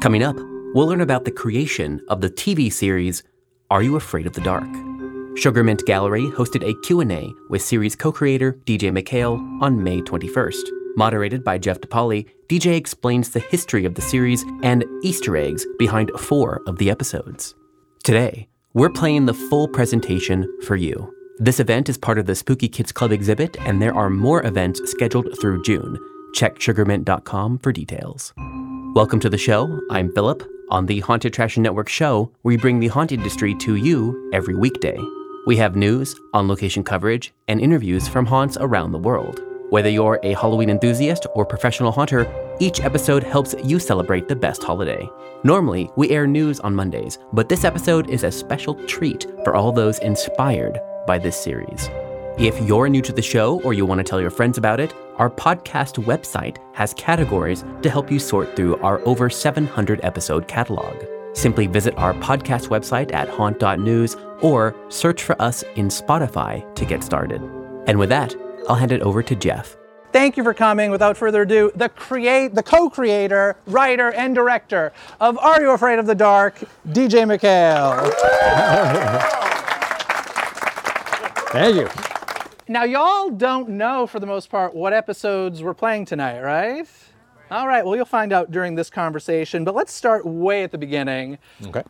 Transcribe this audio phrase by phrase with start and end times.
[0.00, 0.36] Coming up,
[0.74, 3.24] we'll learn about the creation of the TV series
[3.68, 4.68] Are You Afraid of the Dark?
[5.34, 10.62] Sugarmynt Gallery hosted a Q&A with series co-creator DJ MacHale on May 21st.
[10.96, 16.12] Moderated by Jeff DePaoli, DJ explains the history of the series and Easter eggs behind
[16.12, 17.56] four of the episodes.
[18.04, 21.12] Today, we're playing the full presentation for you.
[21.38, 24.80] This event is part of the Spooky Kids Club exhibit, and there are more events
[24.88, 25.98] scheduled through June.
[26.34, 28.32] Check sugarmynt.com for details.
[28.94, 29.80] Welcome to the show.
[29.90, 30.42] I'm Philip.
[30.70, 34.54] On the Haunted Attraction Network show, where we bring the haunt industry to you every
[34.54, 34.98] weekday.
[35.46, 39.40] We have news, on location coverage, and interviews from haunts around the world.
[39.70, 42.26] Whether you're a Halloween enthusiast or professional haunter,
[42.58, 45.08] each episode helps you celebrate the best holiday.
[45.44, 49.72] Normally, we air news on Mondays, but this episode is a special treat for all
[49.72, 51.88] those inspired by this series.
[52.38, 54.94] If you're new to the show or you want to tell your friends about it,
[55.16, 61.04] our podcast website has categories to help you sort through our over 700 episode catalog.
[61.32, 67.02] Simply visit our podcast website at haunt.news or search for us in Spotify to get
[67.02, 67.42] started.
[67.88, 68.36] And with that,
[68.68, 69.76] I'll hand it over to Jeff.
[70.12, 70.92] Thank you for coming.
[70.92, 76.06] Without further ado, the create, the co-creator, writer, and director of Are You Afraid of
[76.06, 78.14] the Dark, DJ MacHale.
[81.50, 82.07] Thank you.
[82.70, 86.86] Now, y'all don't know for the most part what episodes we're playing tonight, right?
[87.50, 87.82] All right.
[87.84, 89.64] Well, you'll find out during this conversation.
[89.64, 91.38] But let's start way at the beginning.
[91.64, 91.82] Okay.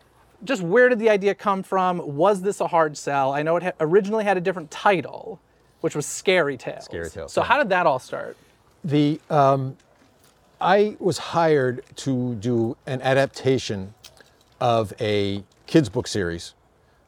[0.44, 2.16] Just where did the idea come from?
[2.16, 3.32] Was this a hard sell?
[3.32, 5.40] I know it ha- originally had a different title,
[5.80, 6.84] which was Scary Tales.
[6.84, 7.46] Scary Tales, So yeah.
[7.48, 8.36] how did that all start?
[8.84, 9.76] The um,
[10.60, 13.94] I was hired to do an adaptation
[14.60, 16.54] of a kids book series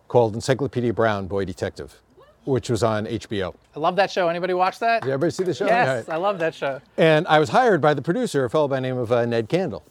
[0.08, 2.00] called Encyclopedia Brown Boy Detective,
[2.44, 3.54] which was on HBO.
[3.76, 4.28] I love that show.
[4.28, 5.02] Anybody watch that?
[5.02, 5.66] Did everybody see the show?
[5.66, 6.80] Yes, All I love that show.
[6.96, 9.48] And I was hired by the producer, a fellow by the name of uh, Ned
[9.48, 9.82] Kandel.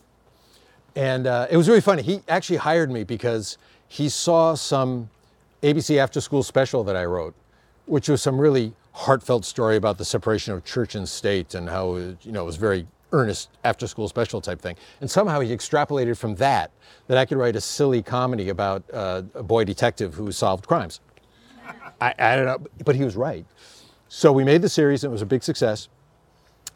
[0.95, 2.01] And uh, it was really funny.
[2.01, 3.57] He actually hired me because
[3.88, 5.09] he saw some
[5.63, 7.35] ABC after school special that I wrote,
[7.85, 11.95] which was some really heartfelt story about the separation of church and state and how
[11.95, 14.75] it, you know it was very earnest after school special type thing.
[15.01, 16.72] And somehow he extrapolated from that
[17.07, 21.00] that I could write a silly comedy about uh, a boy detective who solved crimes.
[22.02, 23.46] I, don't know, but he was right.
[24.08, 25.90] So we made the series and it was a big success.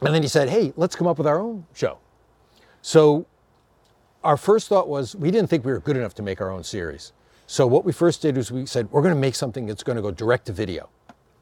[0.02, 1.98] And then he said, hey, let's come up with our own show.
[2.82, 3.26] So
[4.24, 6.64] our first thought was we didn't think we were good enough to make our own
[6.64, 7.14] series.
[7.48, 9.96] So what we first did was we said, we're going to make something that's going
[9.96, 10.90] to go direct to video.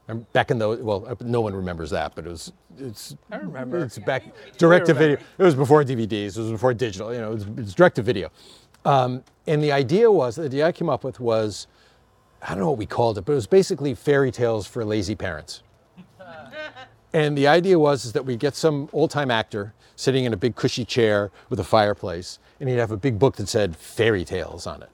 [0.08, 3.36] And back in the, well, uh, no one remembers that, but it was, it's, I
[3.36, 3.78] remember.
[3.84, 4.24] it's back,
[4.58, 5.16] direct to video.
[5.38, 8.02] It was before DVDs, it was before digital, you know, it was, it direct to
[8.02, 8.30] video.
[8.84, 11.68] Um, and the idea was, the idea I came up with was,
[12.42, 15.14] I don't know what we called it, but it was basically fairy tales for lazy
[15.14, 15.62] parents.
[17.14, 20.56] And the idea was is that we'd get some old-time actor sitting in a big
[20.56, 24.66] cushy chair with a fireplace, and he'd have a big book that said fairy tales
[24.66, 24.88] on it.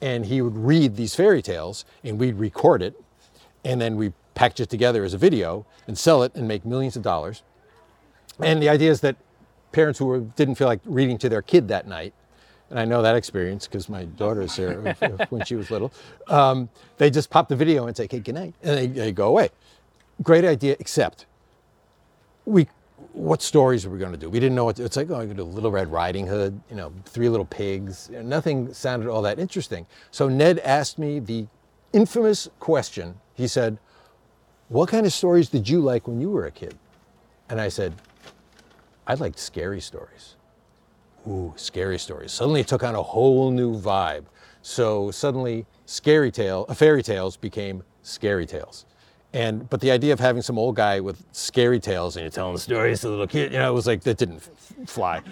[0.00, 3.00] And he would read these fairy tales, and we'd record it,
[3.64, 6.96] and then we package it together as a video and sell it and make millions
[6.96, 7.44] of dollars.
[8.40, 9.16] And the idea is that
[9.70, 12.14] parents who were, didn't feel like reading to their kid that night,
[12.70, 14.80] and I know that experience because my daughter is there
[15.28, 15.92] when she was little,
[16.28, 19.28] um, they just pop the video and say, okay, good night, and they, they go
[19.28, 19.50] away.
[20.22, 21.26] Great idea, except
[22.44, 22.68] we
[23.12, 24.30] what stories were we going to do?
[24.30, 25.10] We didn't know what it's like.
[25.10, 28.08] Oh, going to do Little Red Riding Hood, you know, Three Little Pigs.
[28.10, 29.86] Nothing sounded all that interesting.
[30.10, 31.46] So Ned asked me the
[31.92, 33.16] infamous question.
[33.34, 33.78] He said,
[34.68, 36.78] "What kind of stories did you like when you were a kid?"
[37.48, 37.94] And I said,
[39.06, 40.36] "I liked scary stories."
[41.30, 42.32] Ooh, scary stories.
[42.32, 44.24] Suddenly it took on a whole new vibe.
[44.62, 48.84] So suddenly, scary tale, uh, fairy tales became scary tales.
[49.32, 52.54] And but the idea of having some old guy with scary tales and you're telling
[52.54, 54.40] the stories to the little kid, you know, it was like that didn't
[54.86, 55.22] fly.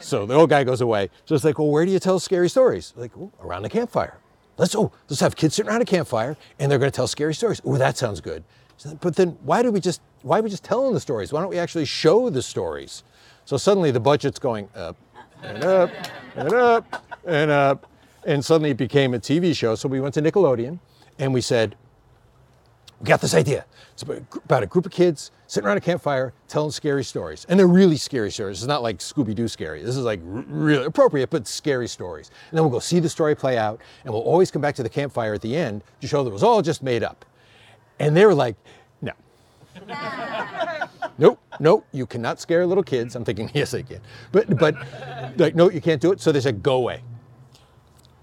[0.00, 1.10] So the old guy goes away.
[1.26, 2.92] So it's like, well, where do you tell scary stories?
[2.96, 4.18] Like, around the campfire.
[4.58, 7.34] Let's oh, let's have kids sitting around a campfire and they're going to tell scary
[7.34, 7.60] stories.
[7.64, 8.42] Oh, that sounds good.
[8.78, 11.32] So- But then why do we just why are we just telling the stories?
[11.32, 13.04] Why don't we actually show the stories?
[13.44, 14.96] So suddenly the budget's going up
[15.42, 15.90] and up
[16.34, 17.86] and up and up,
[18.24, 19.74] and suddenly it became a TV show.
[19.74, 20.78] So we went to Nickelodeon
[21.18, 21.76] and we said,
[23.00, 23.64] we got this idea.
[23.92, 27.46] It's about a group of kids sitting around a campfire telling scary stories.
[27.48, 28.58] And they're really scary stories.
[28.58, 29.82] It's not like Scooby Doo scary.
[29.82, 32.30] This is like really appropriate, but scary stories.
[32.50, 34.82] And then we'll go see the story play out, and we'll always come back to
[34.82, 37.24] the campfire at the end to show that it was all just made up.
[37.98, 38.56] And they were like,
[39.02, 39.12] no.
[41.60, 43.14] nope, you cannot scare little kids.
[43.16, 44.00] I'm thinking, yes, I can.
[44.32, 44.74] But, but,
[45.38, 46.20] like, no, you can't do it.
[46.20, 47.02] So they said, go away.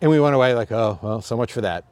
[0.02, 1.86] And we went away like, oh, well, so much for that.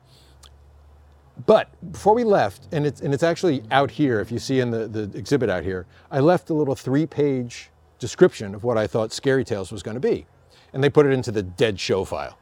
[1.46, 4.70] But before we left, and it's, and it's actually out here, if you see in
[4.70, 8.88] the, the exhibit out here, I left a little three page description of what I
[8.88, 10.26] thought Scary Tales was going to be.
[10.74, 12.38] and they put it into the dead show file.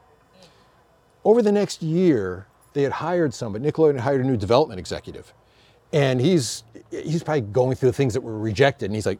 [1.24, 3.70] Over the next year, they had hired somebody.
[3.70, 5.34] Nickelodeon had hired a new development executive,
[5.92, 9.18] and he's he's probably going through the things that were rejected, and he's like.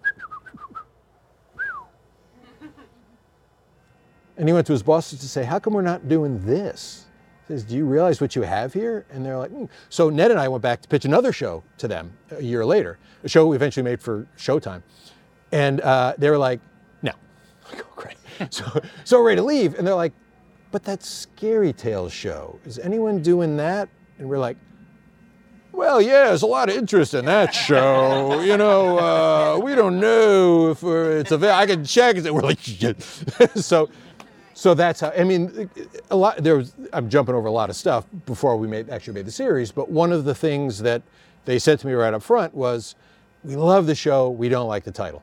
[4.41, 7.05] And he went to his bosses to say, How come we're not doing this?
[7.47, 9.05] He says, Do you realize what you have here?
[9.11, 9.69] And they're like, mm.
[9.91, 12.99] So Ned and I went back to pitch another show to them a year later,
[13.23, 14.83] a show we eventually made for Showtime.
[15.53, 16.61] And uh, they were like,
[17.03, 17.13] No.
[17.71, 18.17] I go, Great.
[18.49, 18.65] so,
[19.05, 19.75] so ready to leave.
[19.75, 20.15] And they're like,
[20.71, 23.91] But that Scary Tales show, is anyone doing that?
[24.19, 24.57] And we're like,
[25.73, 28.41] well, yeah, there's a lot of interest in that show.
[28.41, 31.59] You know, uh, we don't know if it's available.
[31.59, 32.17] I can check.
[32.17, 32.35] it.
[32.35, 33.01] We're like, shit.
[33.55, 33.89] so,
[34.55, 35.13] so that's how.
[35.17, 35.71] I mean,
[36.11, 36.39] a lot.
[36.39, 36.75] There was.
[36.93, 39.73] I'm jumping over a lot of stuff before we made actually made the series.
[39.73, 41.03] But one of the things that
[41.45, 42.95] they said to me right up front was,
[43.45, 44.29] "We love the show.
[44.31, 45.23] We don't like the title."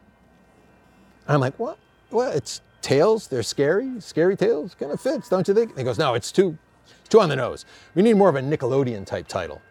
[1.27, 1.77] I'm like, "What?
[2.09, 3.27] Well, it's tales.
[3.27, 3.99] They're scary.
[3.99, 6.57] Scary tales kind of fits, don't you think?" And he goes, "No, it's too,
[6.99, 7.65] it's too on the nose.
[7.95, 9.61] We need more of a Nickelodeon type title."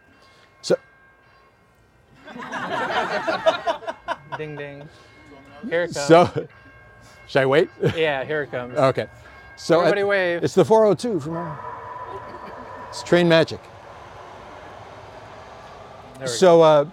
[4.38, 4.88] Ding ding.
[5.68, 6.06] Here it comes.
[6.06, 6.48] So,
[7.26, 7.70] should I wait?
[7.96, 8.76] yeah, here it comes.
[8.76, 9.06] okay.
[9.56, 10.44] So Everybody uh, wave.
[10.44, 11.56] It's the 402 from.
[12.90, 13.60] It's train magic.
[16.24, 16.86] So uh,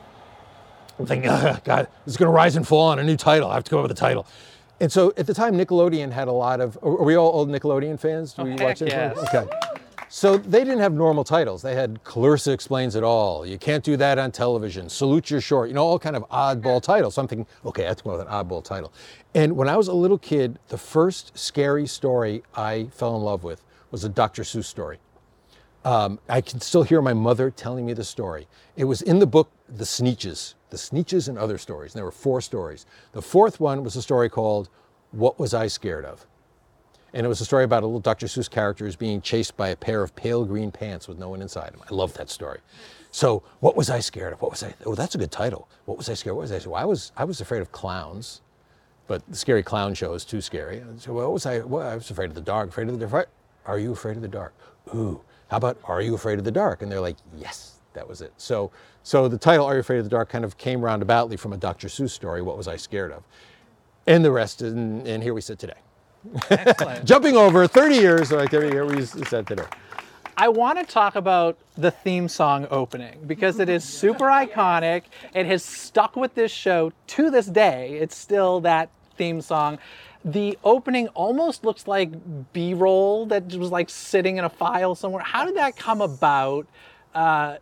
[0.99, 3.49] I'm thinking, "Ugh, God, this is going to rise and fall on a new title.
[3.49, 4.25] I have to come up with a title.
[4.79, 6.77] And so at the time, Nickelodeon had a lot of.
[6.81, 8.33] Are we all old Nickelodeon fans?
[8.33, 8.89] Do we heck watch it?
[8.89, 9.17] yes.
[9.17, 9.45] Okay.
[10.09, 11.61] So they didn't have normal titles.
[11.61, 13.45] They had Clarissa Explains It All.
[13.45, 14.89] You can't do that on television.
[14.89, 15.69] Salute Your Short.
[15.69, 17.15] You know, all kind of oddball titles.
[17.15, 18.93] Something, okay, I have to come up with an oddball title.
[19.33, 23.43] And when I was a little kid, the first scary story I fell in love
[23.43, 24.43] with was a Dr.
[24.43, 24.99] Seuss story.
[25.85, 28.47] Um, I can still hear my mother telling me the story.
[28.77, 31.93] It was in the book The Sneetches, The Sneetches and Other Stories.
[31.93, 32.85] And there were four stories.
[33.11, 34.69] The fourth one was a story called
[35.11, 36.25] What Was I Scared Of?
[37.13, 38.25] And it was a story about a little Dr.
[38.25, 41.41] Seuss character who's being chased by a pair of pale green pants with no one
[41.41, 41.81] inside him.
[41.89, 42.59] I love that story.
[43.11, 44.41] So, what was I scared of?
[44.41, 44.73] What was I?
[44.85, 45.69] Oh, that's a good title.
[45.85, 46.31] What was I scared?
[46.31, 46.37] Of?
[46.37, 46.67] What was I?
[46.67, 48.41] Well, I was I was afraid of clowns,
[49.05, 50.83] but the scary clown show is too scary.
[50.97, 51.59] So, what was I?
[51.59, 52.69] Well, I was afraid of the dark.
[52.69, 53.29] Afraid of the dark.
[53.67, 54.55] Are you afraid of the dark?
[54.95, 56.81] Ooh, how about Are you afraid of the dark?
[56.81, 58.33] And they're like, Yes, that was it.
[58.37, 58.71] So,
[59.03, 61.57] so the title Are you afraid of the dark kind of came roundaboutly from a
[61.57, 61.89] Dr.
[61.89, 62.41] Seuss story.
[62.41, 63.23] What was I scared of?
[64.07, 65.77] And the rest, and, and here we sit today.
[67.03, 69.65] Jumping over 30 years, like here we said today.
[70.35, 75.03] I want to talk about the theme song opening because it is super iconic.
[75.35, 77.97] It has stuck with this show to this day.
[77.99, 79.77] It's still that theme song.
[80.25, 82.11] The opening almost looks like
[82.53, 85.23] B roll that was like sitting in a file somewhere.
[85.23, 86.65] How did that come about?
[87.13, 87.57] Uh,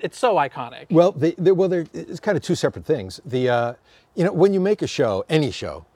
[0.00, 0.86] it's so iconic.
[0.90, 3.20] Well, they, they, well, it's kind of two separate things.
[3.24, 3.74] The, uh,
[4.14, 5.86] you know, when you make a show, any show,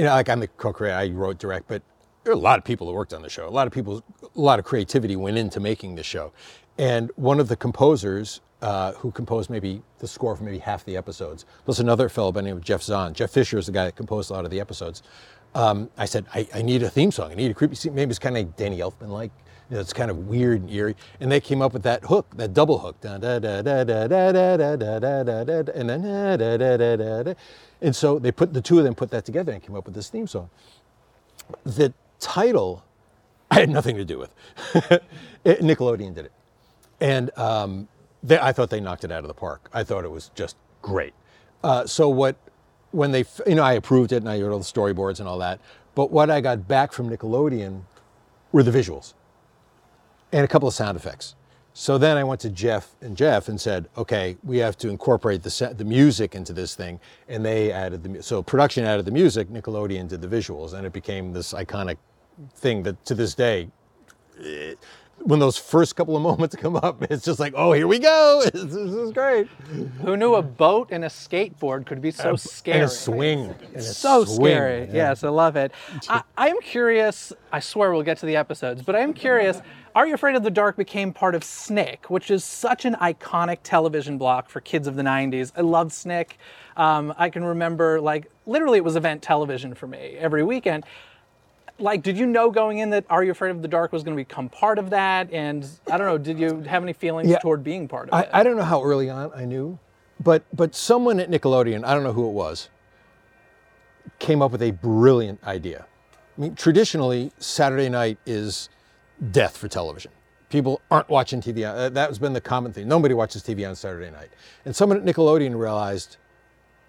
[0.00, 1.82] you know, like I'm the co-creator, I wrote, direct, but
[2.24, 3.46] there are a lot of people that worked on the show.
[3.46, 6.32] A lot of people, a lot of creativity went into making the show.
[6.78, 10.96] And one of the composers uh, who composed maybe the score for maybe half the
[10.96, 13.12] episodes, plus another fellow by the name of Jeff Zahn.
[13.12, 15.02] Jeff Fisher is the guy that composed a lot of the episodes.
[15.54, 17.30] Um, I said, I, I need a theme song.
[17.30, 17.94] I need a creepy, scene.
[17.94, 19.32] maybe it's kind of like Danny Elfman-like.
[19.68, 20.96] You know, it's kind of weird and eerie.
[21.20, 24.06] And they came up with that hook, that double hook, da da da da da
[24.06, 27.34] da da da da da da da, and then da da da da da.
[27.82, 29.94] And so they put the two of them put that together and came up with
[29.94, 30.50] this theme song.
[31.64, 32.84] The title,
[33.50, 34.34] I had nothing to do with.
[35.44, 36.32] It- Nickelodeon did it,
[37.00, 37.88] and um,
[38.22, 39.70] they, I thought they knocked it out of the park.
[39.72, 41.14] I thought it was just great.
[41.64, 42.36] Uh, so what,
[42.90, 45.38] when they, you know, I approved it and I wrote all the storyboards and all
[45.38, 45.58] that.
[45.94, 47.82] But what I got back from Nickelodeon
[48.52, 49.14] were the visuals
[50.30, 51.34] and a couple of sound effects.
[51.72, 55.42] So then I went to Jeff and Jeff and said, okay, we have to incorporate
[55.42, 57.00] the, sa- the music into this thing.
[57.28, 60.92] And they added the, so production added the music, Nickelodeon did the visuals, and it
[60.92, 61.96] became this iconic
[62.54, 63.68] thing that to this day,
[64.44, 64.74] eh,
[65.22, 68.42] when those first couple of moments come up, it's just like, oh, here we go.
[68.52, 69.48] this is great.
[70.02, 72.78] Who knew a boat and a skateboard could be so scary?
[72.78, 73.54] And a swing.
[73.68, 74.80] And a so swing, scary.
[74.86, 74.94] yeah.
[74.94, 75.72] Yes, I love it.
[76.08, 77.32] I, am curious.
[77.52, 79.60] I swear we'll get to the episodes, but I am curious.
[79.94, 83.58] Are You Afraid of the Dark became part of Snick, which is such an iconic
[83.64, 85.50] television block for kids of the 90s.
[85.56, 86.38] I love Snick.
[86.76, 90.84] Um, I can remember, like, literally, it was event television for me every weekend.
[91.80, 94.16] Like, did you know going in that Are You Afraid of the Dark was going
[94.16, 95.32] to become part of that?
[95.32, 97.38] And I don't know, did you have any feelings Yeah.
[97.38, 98.30] toward being part of I, it?
[98.32, 99.78] I don't know how early on I knew,
[100.22, 102.68] but but someone at Nickelodeon, I don't know who it was,
[104.18, 105.86] came up with a brilliant idea.
[106.36, 108.68] I mean, traditionally, Saturday night is
[109.30, 110.12] death for television.
[110.50, 111.64] People aren't watching TV.
[111.64, 112.88] on- That has been the common thing.
[112.88, 114.30] Nobody watches TV on Saturday night.
[114.64, 116.16] And someone at Nickelodeon realized,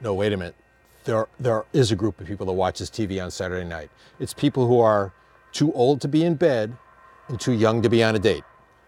[0.01, 0.55] no, wait a minute.
[1.03, 3.89] There there is a group of people that watches TV on Saturday night.
[4.19, 5.13] It's people who are
[5.51, 6.75] too old to be in bed
[7.27, 8.43] and too young to be on a date.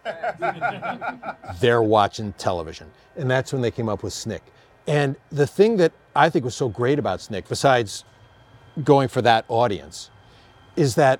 [1.62, 4.44] They're watching television, and that's when they came up with Snick.
[4.88, 8.04] And the thing that I think was so great about Snick, besides
[8.84, 10.10] going for that audience,
[10.76, 11.20] is that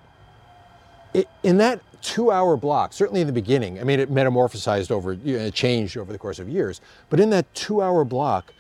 [1.14, 5.38] it, in that two-hour block, certainly in the beginning, I mean, it metamorphosized over, you
[5.38, 8.54] know, it changed over the course of years, but in that two-hour block,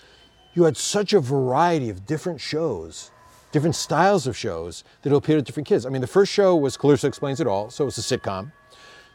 [0.53, 3.11] you had such a variety of different shows,
[3.51, 5.85] different styles of shows that appealed to different kids.
[5.85, 8.51] I mean, the first show was Clarissa Explains It All, so it was a sitcom.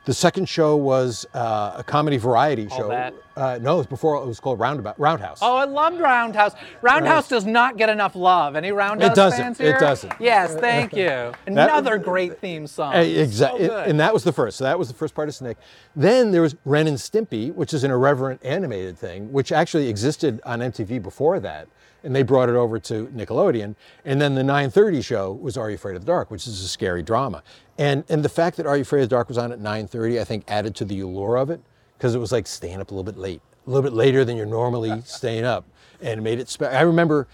[0.04, 2.88] The second show was uh, a comedy variety All show.
[2.88, 3.12] That?
[3.36, 5.40] Uh, no, it was before it was called Roundabout Roundhouse.
[5.42, 6.54] Oh, I loved Roundhouse.
[6.80, 8.56] Roundhouse does not get enough love.
[8.56, 9.38] Any Roundhouse it doesn't.
[9.38, 9.78] fans It here?
[9.78, 10.14] doesn't.
[10.18, 11.32] Yes, thank you.
[11.46, 12.94] Another great theme song.
[12.94, 14.56] Exactly, So and that was the first.
[14.56, 15.58] So that was the first part of Snick.
[15.94, 20.40] Then there was Ren and Stimpy, which is an irreverent animated thing, which actually existed
[20.46, 21.68] on MTV before that,
[22.02, 23.74] and they brought it over to Nickelodeon.
[24.06, 26.68] And then the 9:30 show was Are You Afraid of the Dark, which is a
[26.68, 27.42] scary drama.
[27.78, 30.20] And and the fact that Are You Afraid of the Dark was on at 9:30,
[30.20, 31.60] I think, added to the allure of it
[31.96, 34.36] because it was like staying up a little bit late, a little bit later than
[34.36, 35.64] you're normally staying up,
[36.00, 36.48] and it made it.
[36.48, 37.28] Spe- I remember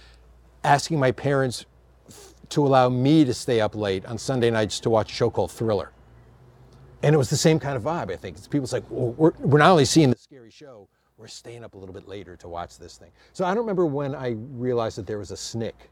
[0.62, 1.64] asking my parents
[2.50, 5.50] to allow me to stay up late on Sunday nights to watch a show called
[5.50, 5.90] Thriller.
[7.02, 8.36] And it was the same kind of vibe, I think.
[8.36, 11.74] It's people's like, well, we're, we're not only seeing the scary show, we're staying up
[11.74, 13.10] a little bit later to watch this thing.
[13.32, 15.90] So I don't remember when I realized that there was a snick,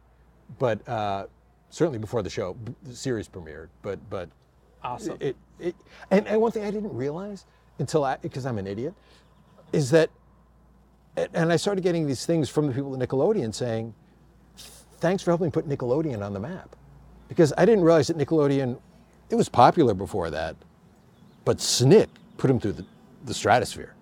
[0.59, 1.27] but uh,
[1.69, 3.69] certainly before the show, the series premiered.
[3.83, 4.29] But but
[4.85, 5.17] awesome.
[5.21, 5.75] it, it
[6.11, 7.45] and, and one thing I didn't realize
[7.79, 8.95] until I, because I'm an idiot,
[9.73, 10.11] is that,
[11.17, 13.95] and I started getting these things from the people at Nickelodeon saying,
[14.57, 16.77] thanks for helping put Nickelodeon on the map.
[17.29, 18.79] Because I didn't realize that Nickelodeon,
[19.31, 20.57] it was popular before that,
[21.45, 22.87] but Snick put him through the,
[23.25, 23.95] the stratosphere.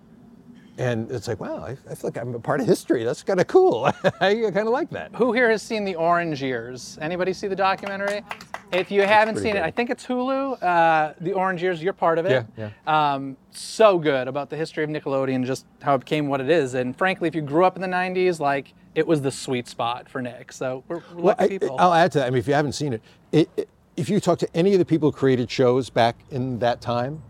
[0.81, 3.03] And it's like, wow, I, I feel like I'm a part of history.
[3.03, 3.85] That's kind of cool.
[4.19, 5.13] I kind of like that.
[5.15, 6.97] Who here has seen The Orange Years?
[7.01, 8.23] Anybody see the documentary?
[8.71, 9.63] If you haven't seen it.
[9.63, 10.61] I think it's Hulu.
[10.63, 12.45] Uh, the Orange Years, you're part of it.
[12.57, 16.49] Yeah, Um, so good about the history of Nickelodeon, just how it became what it
[16.49, 16.73] is.
[16.73, 20.09] And frankly, if you grew up in the '90s, like it was the sweet spot
[20.09, 20.51] for Nick.
[20.51, 21.75] So we're, we're Well, lucky I, people.
[21.79, 22.27] I'll add to that.
[22.27, 24.79] I mean, if you haven't seen it, it, it, if you talk to any of
[24.79, 27.21] the people who created shows back in that time,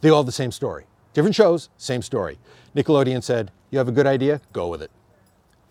[0.00, 0.84] they all have the same story.
[1.14, 2.38] Different shows, same story.
[2.76, 4.90] Nickelodeon said, "You have a good idea, go with it."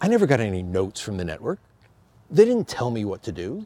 [0.01, 1.59] I never got any notes from the network.
[2.29, 3.65] They didn't tell me what to do.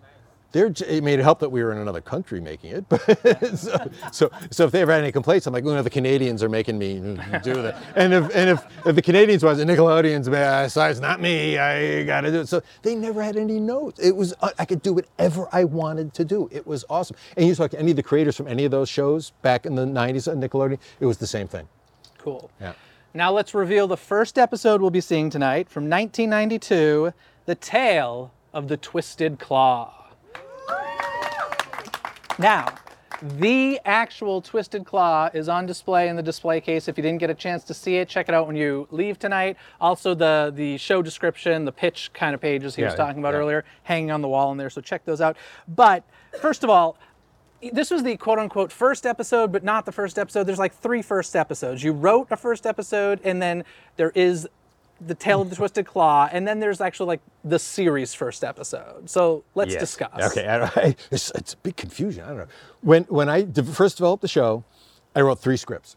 [0.52, 2.86] They're, it made it help that we were in another country making it.
[2.90, 5.90] But so, so, so if they ever had any complaints, I'm like, well, no, the
[5.90, 7.00] Canadians are making me
[7.44, 7.76] do that.
[7.98, 11.58] And if, and if, if the Canadians was the Nickelodeon's, uh, so it's not me,
[11.58, 12.48] I got to do it.
[12.48, 14.00] So they never had any notes.
[14.00, 16.48] It was, uh, I could do whatever I wanted to do.
[16.54, 17.18] It was awesome.
[17.36, 19.76] And you talk to any of the creators from any of those shows back in
[19.76, 21.68] the 90s on Nickelodeon, it was the same thing.
[22.18, 22.50] cool.
[22.62, 22.74] Yeah.
[23.16, 27.14] Now let's reveal the first episode we'll be seeing tonight from 1992
[27.46, 30.10] The Tale of the Twisted Claw.
[32.38, 32.76] Now,
[33.22, 36.90] the actual Twisted Claw is on display in the display case.
[36.90, 39.18] If you didn't get a chance to see it, check it out when you leave
[39.18, 39.56] tonight.
[39.80, 43.40] Also, the, the show description, the pitch kind of pages he was talking about yeah.
[43.40, 45.38] earlier, hanging on the wall in there, so check those out.
[45.70, 46.04] But
[46.42, 46.98] first of all,
[47.74, 50.44] this was the quote unquote first episode, but not the first episode.
[50.44, 51.84] There's like three first episodes.
[51.84, 53.64] You wrote a first episode, and then
[53.98, 54.48] there is
[55.02, 59.10] the Tale of the Twisted Claw, and then there's actually like the series first episode.
[59.10, 59.80] So let's Yes.
[59.82, 60.32] discuss.
[60.32, 62.24] Okay, I don't, I, it's, it's a big confusion.
[62.24, 62.48] I don't know.
[62.82, 64.64] When when I first developed the show,
[65.16, 65.96] I wrote three scripts.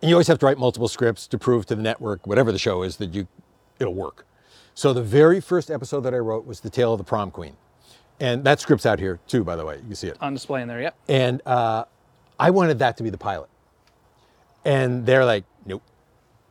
[0.00, 2.58] And you always have to write multiple scripts to prove to the network, whatever the
[2.58, 3.26] show is, that you
[3.78, 4.26] it'll work.
[4.74, 7.56] So the very first episode that I wrote was the Tale of the Prom Queen,
[8.22, 9.76] and that script's out here too, by the way.
[9.76, 10.16] You can see it.
[10.20, 10.94] On display in there, yep.
[11.08, 11.84] And uh,
[12.38, 13.50] I wanted that to be the pilot.
[14.64, 15.82] And they're like, nope,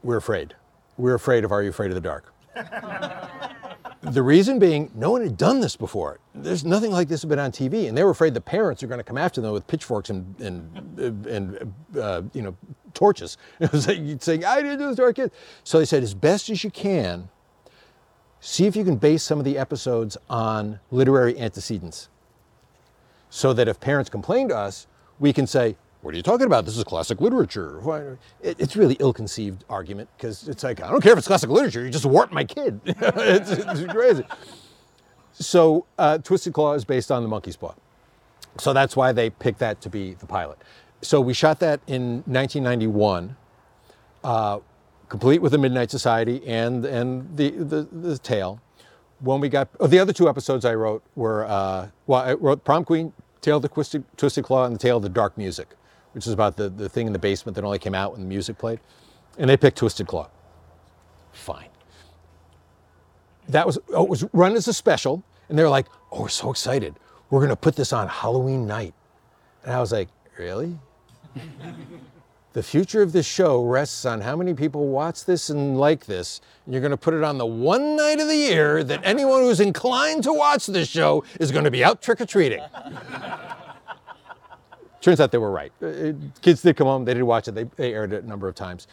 [0.04, 0.54] we're afraid.
[0.98, 2.34] We're afraid of Are You Afraid of the Dark?
[4.02, 6.20] the reason being, no one had done this before.
[6.36, 8.88] There's nothing like this had been on TV, and they were afraid the parents are
[8.88, 12.56] going to come after them with pitchforks and and and uh, you know
[12.94, 13.38] torches.
[13.62, 16.04] It was like you'd say, "I didn't do this to our kids." So they said,
[16.04, 17.30] as best as you can,
[18.42, 22.10] see if you can base some of the episodes on literary antecedents
[23.30, 24.88] so that if parents complain to us,
[25.20, 26.66] we can say, "What are you talking about?
[26.66, 27.80] This is classic literature."
[28.42, 31.86] It's really ill-conceived argument because it's like I don't care if it's classic literature.
[31.86, 32.82] You just warped my kid.
[32.86, 34.26] it's, it's crazy.
[35.34, 37.74] So uh, Twisted Claw is based on the Monkey's Paw,
[38.58, 40.58] so that's why they picked that to be the pilot.
[41.04, 43.36] So we shot that in 1991,
[44.24, 44.60] uh,
[45.12, 48.62] complete with the Midnight Society and and the the, the tale
[49.20, 52.64] when we got oh, the other two episodes I wrote were uh, well I wrote
[52.64, 55.68] Prom Queen, Tale of the Twisted, Twisted Claw, and the Tale of the Dark Music,
[56.14, 58.28] which is about the, the thing in the basement that only came out when the
[58.28, 58.80] music played,
[59.38, 60.30] and they picked Twisted Claw.
[61.34, 61.70] Fine.
[63.50, 66.30] that was oh, it was run as a special, and they were like, "Oh, we're
[66.30, 66.96] so excited!
[67.30, 68.94] We're gonna put this on Halloween night."
[69.66, 70.08] And I was like,
[70.40, 70.80] "Really?"
[72.54, 76.42] The future of this show rests on how many people watch this and like this.
[76.66, 79.42] And you're going to put it on the one night of the year that anyone
[79.42, 82.62] who's inclined to watch this show is going to be out trick or treating.
[85.02, 85.72] Turns out they were right.
[85.82, 88.28] Uh, uh, kids did come home, they did watch it, they, they aired it a
[88.28, 88.88] number of times.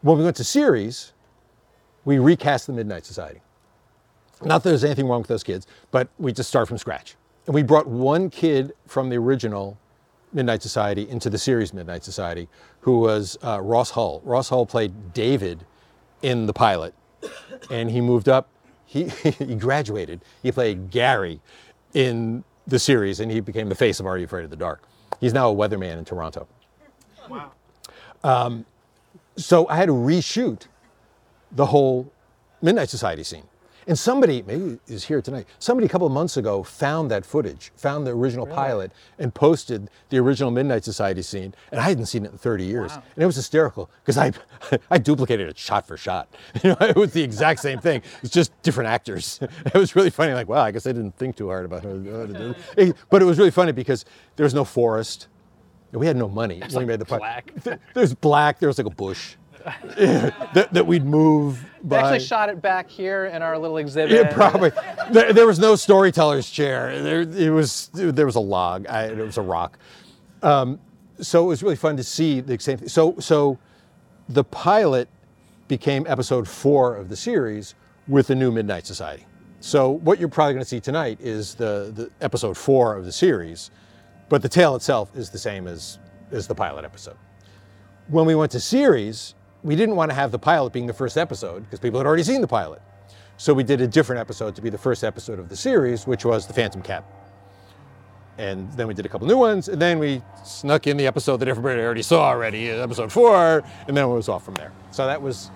[0.00, 1.12] When we went to series,
[2.06, 3.40] we recast the Midnight Society.
[4.42, 7.16] Not that there's anything wrong with those kids, but we just start from scratch.
[7.46, 9.78] And we brought one kid from the original
[10.32, 12.48] Midnight Society into the series Midnight Society,
[12.80, 14.20] who was uh, Ross Hull.
[14.24, 15.66] Ross Hull played David
[16.22, 16.94] in the pilot,
[17.70, 18.48] and he moved up.
[18.86, 20.22] He, he graduated.
[20.42, 21.40] He played Gary
[21.94, 24.82] in the series, and he became the face of Are You Afraid of the Dark.
[25.20, 26.46] He's now a weatherman in Toronto.
[27.28, 27.52] Wow.
[28.24, 28.64] Um,
[29.36, 30.66] so I had to reshoot
[31.52, 32.12] the whole
[32.62, 33.44] Midnight Society scene.
[33.90, 37.72] And somebody, maybe is here tonight, somebody a couple of months ago found that footage,
[37.74, 38.56] found the original really?
[38.56, 41.52] pilot, and posted the original Midnight Society scene.
[41.72, 42.92] And I hadn't seen it in 30 years.
[42.92, 43.02] Wow.
[43.16, 44.30] And it was hysterical because I,
[44.92, 46.28] I duplicated it shot for shot.
[46.62, 48.02] You know, it was the exact same thing.
[48.22, 49.40] It's just different actors.
[49.66, 50.34] It was really funny.
[50.34, 52.96] Like, wow, I guess I didn't think too hard about how to do it.
[53.08, 54.04] But it was really funny because
[54.36, 55.26] there was no forest.
[55.90, 57.52] We had no money when like made the black.
[57.94, 58.60] There's black.
[58.60, 59.34] There was like a bush.
[59.96, 61.96] That, that, we'd move by.
[61.96, 64.16] They actually shot it back here in our little exhibit.
[64.16, 64.70] Yeah, probably.
[65.10, 67.02] there, there, was no storyteller's chair.
[67.02, 68.86] There, it was there was a log.
[68.88, 69.78] I, it was a rock.
[70.42, 70.80] Um,
[71.20, 72.88] so it was really fun to see the same thing.
[72.88, 73.58] So so
[74.28, 75.08] the pilot
[75.68, 77.74] became episode four of the series
[78.08, 79.26] with the new Midnight Society.
[79.60, 83.12] So what you're probably going to see tonight is the, the episode four of the
[83.12, 83.70] series,
[84.30, 85.98] but the tale itself is the same as
[86.32, 87.16] as the pilot episode.
[88.08, 91.16] When we went to series, we didn't want to have the pilot being the first
[91.18, 92.80] episode because people had already seen the pilot.
[93.36, 96.24] So we did a different episode to be the first episode of the series, which
[96.24, 97.04] was The Phantom Cab.
[98.38, 101.38] And then we did a couple new ones, and then we snuck in the episode
[101.38, 104.72] that everybody already saw already, episode four, and then it was off from there.
[104.92, 105.50] So that was,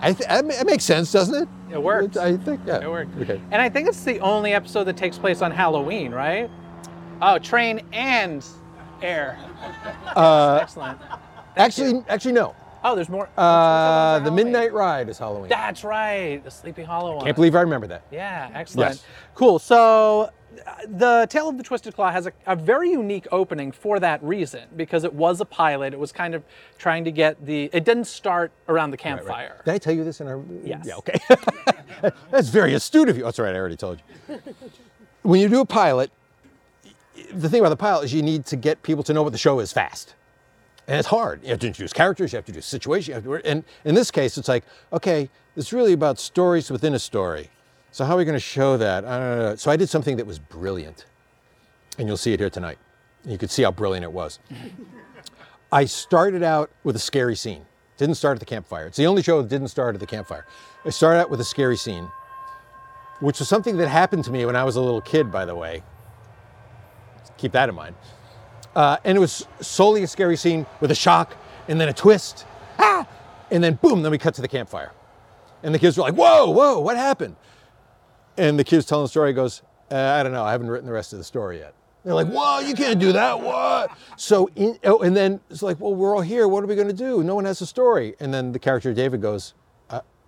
[0.00, 1.48] I th- it makes sense, doesn't it?
[1.74, 2.16] It worked.
[2.16, 2.80] I think, yeah.
[2.82, 3.18] It worked.
[3.20, 3.40] Okay.
[3.50, 6.50] And I think it's the only episode that takes place on Halloween, right?
[7.20, 8.44] Oh, train and
[9.02, 9.38] air.
[10.16, 10.98] Uh, Excellent.
[11.00, 11.18] Thank
[11.56, 12.04] actually, you.
[12.08, 12.54] actually, no.
[12.84, 13.28] Oh, there's more.
[13.36, 15.48] Uh, the Midnight Ride is Halloween.
[15.48, 17.24] That's right, the Sleepy Hollow one.
[17.24, 18.02] Can't believe I remember that.
[18.10, 18.96] Yeah, excellent.
[18.96, 19.04] Yes.
[19.34, 19.58] Cool.
[19.58, 20.30] So,
[20.66, 24.22] uh, the Tale of the Twisted Claw has a, a, very unique opening for that
[24.22, 25.94] reason because it was a pilot.
[25.94, 26.42] It was kind of
[26.76, 27.70] trying to get the.
[27.72, 29.28] It didn't start around the campfire.
[29.28, 29.64] Right, right.
[29.64, 30.42] Did I tell you this in our?
[30.64, 30.84] Yes.
[30.86, 30.96] Yeah.
[30.96, 31.18] Okay.
[32.30, 33.24] That's very astute of you.
[33.24, 33.54] That's right.
[33.54, 34.38] I already told you.
[35.22, 36.10] when you do a pilot,
[37.32, 39.38] the thing about the pilot is you need to get people to know what the
[39.38, 40.14] show is fast.
[40.88, 41.42] And it's hard.
[41.42, 43.94] You have to introduce characters, you have to do situations, you have to, and in
[43.94, 47.50] this case, it's like, okay, it's really about stories within a story.
[47.92, 49.04] So how are we going to show that?
[49.04, 51.04] I so I did something that was brilliant,
[51.98, 52.78] and you'll see it here tonight.
[53.24, 54.38] You could see how brilliant it was.
[55.72, 57.64] I started out with a scary scene.
[57.96, 58.86] Didn't start at the campfire.
[58.86, 60.46] It's the only show that didn't start at the campfire.
[60.84, 62.08] I started out with a scary scene,
[63.20, 65.54] which was something that happened to me when I was a little kid, by the
[65.54, 65.82] way.
[67.38, 67.94] Keep that in mind.
[68.74, 71.36] Uh, and it was solely a scary scene with a shock
[71.68, 72.46] and then a twist.
[72.78, 73.06] Ah!
[73.50, 74.92] And then boom, then we cut to the campfire.
[75.62, 77.36] And the kids were like, whoa, whoa, what happened?
[78.36, 80.92] And the kid's telling the story goes, uh, I don't know, I haven't written the
[80.92, 81.74] rest of the story yet.
[82.04, 83.90] They're like, whoa, you can't do that, what?
[84.16, 86.92] So, in, oh, and then it's like, well, we're all here, what are we gonna
[86.92, 87.22] do?
[87.22, 88.16] No one has a story.
[88.18, 89.54] And then the character David goes,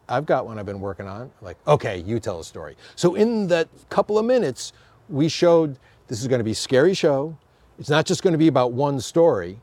[0.08, 1.30] I've got one I've been working on.
[1.40, 2.76] Like, okay, you tell a story.
[2.94, 4.72] So in that couple of minutes,
[5.08, 5.78] we showed
[6.08, 7.36] this is gonna be a scary show.
[7.78, 9.58] It's not just going to be about one story,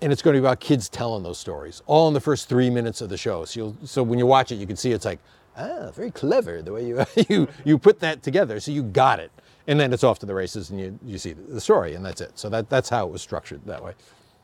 [0.00, 2.70] and it's going to be about kids telling those stories, all in the first three
[2.70, 3.44] minutes of the show.
[3.44, 5.20] So, so when you watch it, you can see it's like,
[5.56, 8.60] ah, very clever the way you, you, you put that together.
[8.60, 9.30] So you got it.
[9.68, 12.20] And then it's off to the races and you, you see the story, and that's
[12.20, 12.38] it.
[12.38, 13.94] So that, that's how it was structured that way.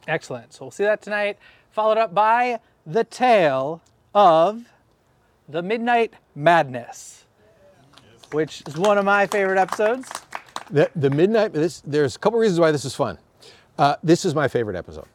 [0.09, 0.53] Excellent.
[0.53, 1.38] So we'll see that tonight,
[1.71, 3.81] followed up by The Tale
[4.15, 4.65] of
[5.49, 7.25] the Midnight Madness,
[8.33, 10.09] which is one of my favorite episodes.
[10.70, 13.18] The, the midnight, this, there's a couple reasons why this is fun.
[13.79, 15.09] Uh, this is my favorite episode.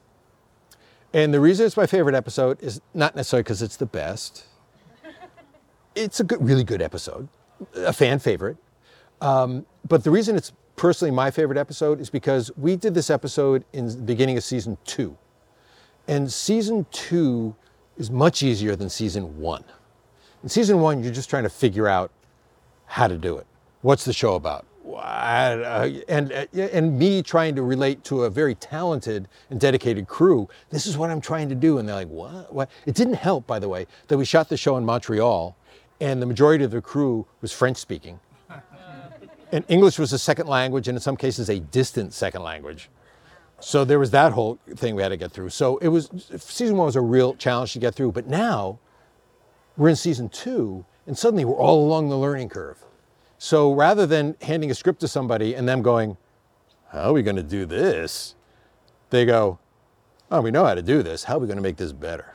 [1.14, 4.46] And the reason it's my favorite episode is not necessarily because it's the best.
[5.96, 7.28] It's a good, really good episode,
[7.76, 8.58] a fan favorite.
[9.22, 13.66] Um, but the reason it's personally my favorite episode is because we did this episode
[13.74, 15.18] in the beginning of season two.
[16.08, 17.56] And season two
[17.98, 19.64] is much easier than season one.
[20.44, 22.12] In season one, you're just trying to figure out
[22.86, 23.48] how to do it.
[23.82, 24.66] What's the show about?
[24.96, 30.48] Uh, and uh, and me trying to relate to a very talented and dedicated crew.
[30.70, 32.54] This is what I'm trying to do, and they're like, "What?
[32.54, 35.56] What?" It didn't help, by the way, that we shot the show in Montreal,
[36.00, 38.20] and the majority of the crew was French speaking.
[39.50, 42.90] And English was a second language, and in some cases, a distant second language.
[43.60, 45.50] So there was that whole thing we had to get through.
[45.50, 48.12] So it was season one was a real challenge to get through.
[48.12, 48.80] But now
[49.78, 52.84] we're in season two, and suddenly we're all along the learning curve.
[53.38, 56.18] So rather than handing a script to somebody and them going,
[56.90, 58.36] "How are we going to do this?"
[59.10, 59.60] They go,
[60.32, 61.26] "Oh, we know how to do this.
[61.26, 62.34] How are we going to make this better?"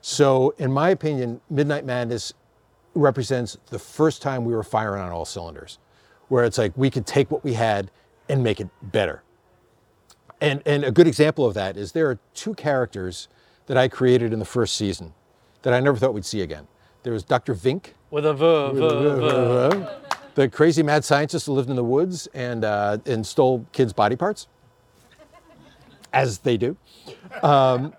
[0.00, 2.32] So, in my opinion, Midnight Madness
[2.94, 5.78] represents the first time we were firing on all cylinders,
[6.28, 7.90] where it's like we could take what we had
[8.28, 9.22] and make it better.
[10.40, 13.28] And, and a good example of that is there are two characters
[13.66, 15.14] that I created in the first season
[15.62, 16.66] that I never thought we'd see again.
[17.04, 17.54] There was Dr.
[17.54, 18.40] Vink, With a v,
[18.74, 19.86] v, v.
[20.34, 24.16] the crazy mad scientist who lived in the woods and, uh, and stole kids' body
[24.16, 24.48] parts,
[26.12, 26.76] as they do.
[27.42, 27.92] Um,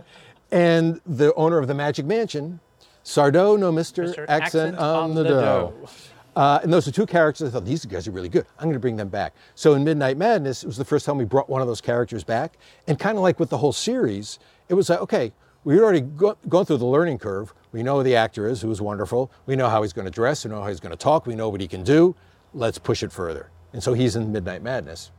[0.50, 2.60] and the owner of the Magic Mansion,
[3.04, 4.12] Sardo, no Mr.
[4.12, 4.26] Mr.
[4.28, 5.88] Accent, on, the, dough.
[6.34, 8.44] Uh, and those are two characters I thought these guys are really good.
[8.58, 9.34] I'm going to bring them back.
[9.54, 12.24] So in Midnight Madness, it was the first time we brought one of those characters
[12.24, 12.58] back.
[12.86, 15.32] And kind of like with the whole series, it was like, okay,
[15.64, 17.54] we'd already go, gone through the learning curve.
[17.76, 19.30] We know who the actor is, who is wonderful.
[19.44, 20.46] We know how he's going to dress.
[20.46, 21.26] We know how he's going to talk.
[21.26, 22.16] We know what he can do.
[22.54, 23.50] Let's push it further.
[23.74, 25.10] And so he's in Midnight Madness.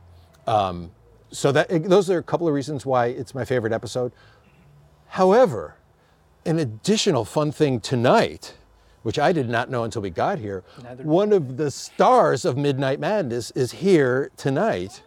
[0.48, 0.90] Um,
[1.30, 4.10] so that those are a couple of reasons why it's my favorite episode.
[5.06, 5.76] However,
[6.44, 8.56] an additional fun thing tonight,
[9.04, 12.56] which I did not know until we got here, Neither- one of the stars of
[12.56, 15.04] Midnight Madness is here tonight.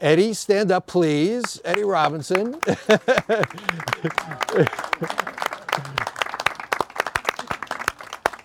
[0.00, 1.60] Eddie, stand up, please.
[1.62, 2.58] Eddie Robinson.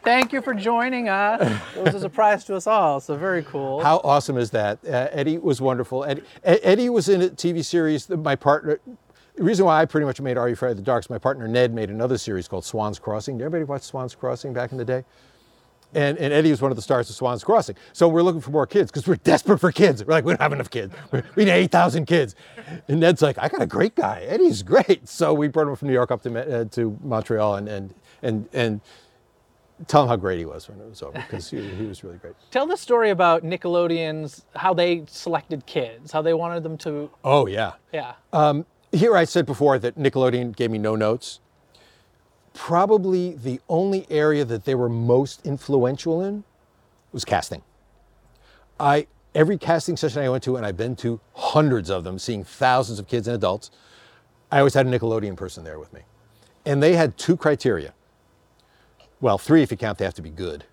[0.05, 1.41] Thank you for joining us.
[1.75, 3.81] It was a surprise to us all, so very cool.
[3.83, 4.77] How awesome is that?
[4.85, 6.05] Uh, Eddie was wonderful.
[6.05, 8.05] Eddie, Eddie was in a TV series.
[8.05, 8.79] that My partner,
[9.35, 11.17] the reason why I pretty much made Are You Afraid of the Dark is my
[11.17, 13.39] partner Ned made another series called Swans Crossing.
[13.39, 15.03] Did everybody watch Swans Crossing back in the day?
[15.95, 17.75] And, and Eddie was one of the stars of Swans Crossing.
[17.93, 20.03] So we're looking for more kids because we're desperate for kids.
[20.03, 20.93] We're like, we don't have enough kids.
[21.11, 22.35] We're, we need 8,000 kids.
[22.87, 24.21] And Ned's like, I got a great guy.
[24.27, 25.07] Eddie's great.
[25.07, 28.49] So we brought him from New York up to, uh, to Montreal and, and, and,
[28.53, 28.81] and
[29.87, 32.17] tell him how great he was when it was over because he, he was really
[32.17, 32.33] great.
[32.51, 37.45] Tell the story about Nickelodeon's, how they selected kids, how they wanted them to, Oh,
[37.47, 37.73] yeah.
[37.93, 38.13] yeah.
[38.33, 41.39] Um, here I said before that Nickelodeon gave me no notes.
[42.53, 46.45] Probably the only area that they were most influential in
[47.11, 47.61] was casting.
[48.79, 52.45] I every casting session I went to, and I've been to hundreds of them, seeing
[52.45, 53.71] thousands of kids and adults,
[54.51, 56.01] I always had a Nickelodeon person there with me.
[56.65, 57.93] And they had two criteria.
[59.25, 60.65] Well, three if you count they have to be good.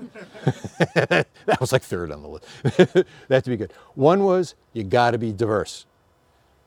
[0.94, 1.26] that
[1.60, 2.46] was like third on the list.
[3.28, 3.72] they have to be good.
[3.94, 5.86] One was you got to be diverse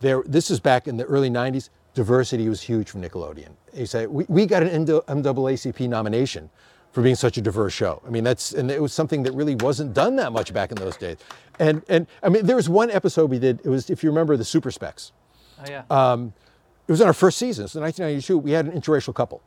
[0.04, 1.70] there, this is back in the early 90s.
[1.96, 3.52] Diversity was huge for Nickelodeon.
[3.74, 6.50] He said, we, we got an NAACP nomination
[6.92, 8.02] for being such a diverse show.
[8.06, 10.78] I mean, that's, and it was something that really wasn't done that much back in
[10.78, 11.18] those days.
[11.58, 14.38] And, and I mean, there was one episode we did, it was, if you remember,
[14.38, 15.12] the Super Specs.
[15.60, 15.84] Oh, yeah.
[15.90, 16.34] Um,
[16.88, 19.42] it was in our first season, so 1992, we had an interracial couple.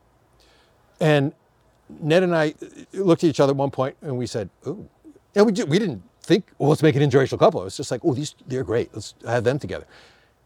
[1.01, 1.35] And
[1.89, 2.55] Ned and I
[2.93, 4.89] looked at each other at one point and we said, ooh.
[5.35, 7.61] And we, did, we didn't think, well, let's make an interracial couple.
[7.61, 8.93] It was just like, oh, these, they're great.
[8.95, 9.87] Let's have them together.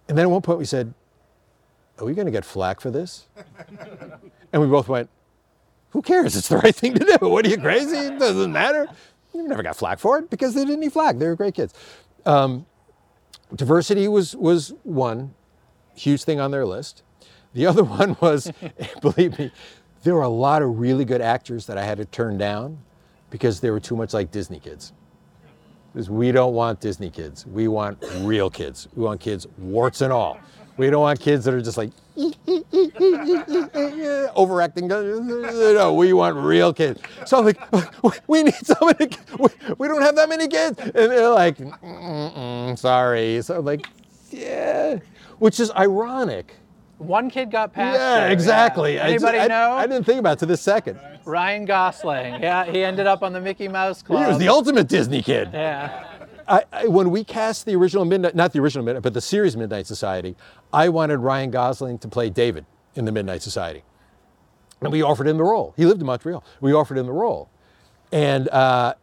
[0.08, 0.92] And then at one point we said,
[1.98, 3.28] are we going to get flack for this?
[4.52, 5.08] and we both went,
[5.90, 6.36] who cares?
[6.36, 7.28] It's the right thing to do.
[7.28, 7.96] What are you crazy?
[7.96, 8.88] It doesn't matter.
[9.32, 11.18] We never got flack for it because they didn't need flack.
[11.18, 11.74] They were great kids.
[12.26, 12.66] Um,
[13.54, 15.34] diversity was, was one
[15.94, 17.02] huge thing on their list.
[17.54, 18.52] The other one was,
[19.00, 19.52] believe me,
[20.02, 22.78] there were a lot of really good actors that I had to turn down
[23.30, 24.92] because they were too much like Disney kids.
[25.92, 27.46] Because we don't want Disney kids.
[27.46, 28.88] We want real kids.
[28.94, 30.38] We want kids, warts and all.
[30.76, 31.90] We don't want kids that are just like
[34.34, 34.86] overacting.
[34.86, 37.02] No, we want real kids.
[37.26, 37.58] So I'm like,
[38.28, 39.10] we need somebody.
[39.38, 40.78] We, we don't have that many kids.
[40.78, 41.58] And they're like,
[42.78, 43.42] sorry.
[43.42, 43.86] So I'm like,
[44.30, 45.00] yeah.
[45.38, 46.56] Which is ironic.
[47.00, 49.00] One kid got past Yeah, exactly.
[49.00, 49.72] I Anybody I, know?
[49.72, 51.00] I didn't think about it to this second.
[51.24, 52.42] Ryan Gosling.
[52.42, 54.22] Yeah, he ended up on the Mickey Mouse Club.
[54.22, 55.48] He was the ultimate Disney kid.
[55.52, 56.04] yeah.
[56.46, 59.56] I, I, when we cast the original Midnight, not the original Midnight, but the series
[59.56, 60.36] Midnight Society,
[60.72, 63.82] I wanted Ryan Gosling to play David in the Midnight Society.
[64.82, 65.72] And we offered him the role.
[65.76, 66.42] He lived in Montreal.
[66.60, 67.48] We offered him the role.
[68.12, 68.94] And uh,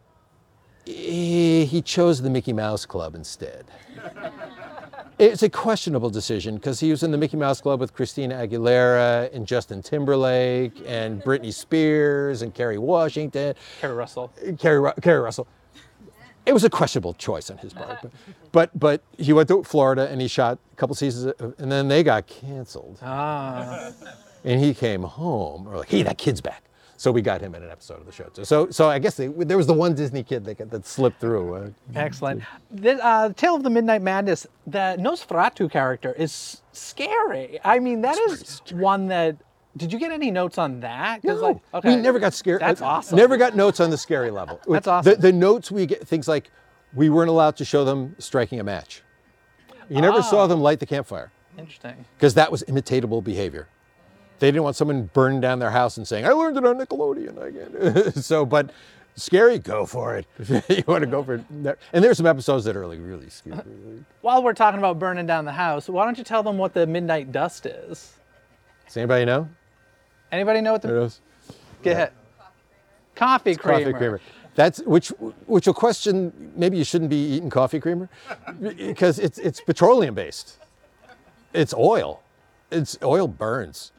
[0.84, 3.64] he, he chose the Mickey Mouse Club instead.
[5.18, 9.34] It's a questionable decision because he was in the Mickey Mouse Club with Christina Aguilera
[9.34, 13.54] and Justin Timberlake and Britney Spears and Kerry Washington.
[13.80, 14.32] Keri Russell.
[14.58, 15.48] Kerry, Ru- Keri Russell.
[16.46, 18.10] It was a questionable choice on his part, but,
[18.52, 21.88] but but he went to Florida and he shot a couple seasons, of- and then
[21.88, 23.90] they got canceled, Ah.
[24.44, 25.64] and he came home.
[25.64, 26.62] We're like, hey, that kid's back.
[26.98, 28.44] So we got him in an episode of the show too.
[28.44, 31.54] So, so I guess they, there was the one Disney kid that, that slipped through.
[31.54, 32.42] Uh, Excellent.
[32.72, 37.60] The uh, Tale of the Midnight Madness, the Nosferatu character is scary.
[37.64, 39.36] I mean, that is one that.
[39.76, 41.22] Did you get any notes on that?
[41.22, 42.60] No, like, okay, we never got scared.
[42.60, 43.16] That's awesome.
[43.16, 44.60] Never got notes on the scary level.
[44.68, 45.20] That's awesome.
[45.20, 46.50] The, notes we get things like
[46.94, 49.04] we weren't allowed to show them striking a match.
[49.88, 50.46] You never saw Oh.
[50.48, 52.04] them light the campfire Interesting.
[52.16, 53.68] because that was imitatable behavior.
[54.38, 57.42] They didn't want someone burning down their house and saying, "I learned it on Nickelodeon."
[57.42, 58.12] Again.
[58.22, 58.70] so, but
[59.16, 60.26] scary, go for it.
[60.68, 61.44] you want to go for it.
[61.92, 63.58] And there's some episodes that are like really scary.
[63.58, 63.62] Uh,
[64.20, 66.86] while we're talking about burning down the house, why don't you tell them what the
[66.86, 68.14] midnight dust is?
[68.86, 69.48] Does anybody know?
[70.30, 71.20] Anybody know what the Who knows?
[71.82, 72.12] Get ahead.
[73.14, 73.80] Coffee creamer.
[73.80, 74.20] Coffee creamer.
[74.54, 75.08] That's which
[75.46, 78.08] which will question maybe you shouldn't be eating coffee creamer
[78.60, 80.58] because it's it's petroleum based.
[81.52, 82.22] It's oil.
[82.70, 83.92] It's oil burns.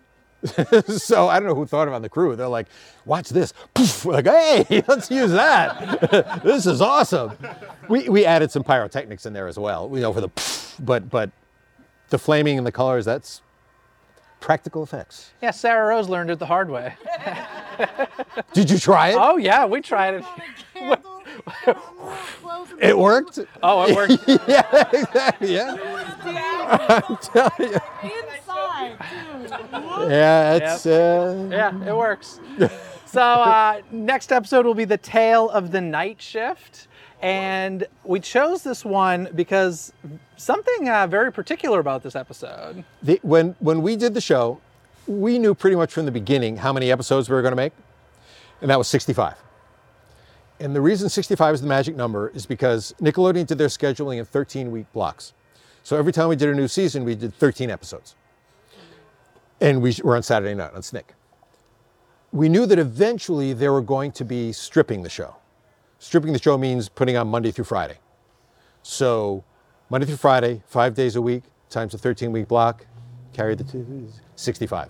[0.87, 2.35] so I don't know who thought of it on the crew.
[2.35, 2.67] They're like,
[3.05, 3.53] watch this.
[3.73, 4.05] Poof.
[4.05, 6.41] We're like, hey, let's use that.
[6.43, 7.37] this is awesome.
[7.87, 11.09] We, we added some pyrotechnics in there as well, you know, for the poof, but
[11.09, 11.31] but
[12.09, 13.41] the flaming and the colors, that's
[14.39, 15.31] practical effects.
[15.41, 16.95] Yeah, Sarah Rose learned it the hard way.
[18.53, 19.15] Did you try it?
[19.19, 20.25] Oh yeah, we tried it.
[22.81, 23.39] It worked?
[23.61, 24.47] Oh, it worked.
[24.47, 25.53] yeah, exactly.
[25.55, 25.75] Yeah.
[26.99, 27.79] I'm telling you.
[30.09, 32.39] Yeah, it's uh, Yeah, it works.
[33.05, 36.87] so uh, next episode will be the tale of the night shift,
[37.21, 39.93] and we chose this one because
[40.37, 42.83] something uh, very particular about this episode.
[43.03, 44.59] the, when when we did the show,
[45.07, 47.73] we knew pretty much from the beginning how many episodes we were going to make,
[48.61, 49.35] and that was 65.
[50.61, 54.25] And the reason 65 is the magic number is because Nickelodeon did their scheduling in
[54.25, 55.33] 13 week blocks.
[55.83, 58.15] So every time we did a new season, we did 13 episodes.
[59.61, 61.13] And we were on Saturday night on Snick.
[62.31, 65.35] We knew that eventually they were going to be stripping the show.
[65.97, 67.97] Stripping the show means putting on Monday through Friday.
[68.83, 69.43] So
[69.89, 72.85] Monday through Friday, five days a week, times a 13 week block,
[73.33, 74.89] carry the two, 65.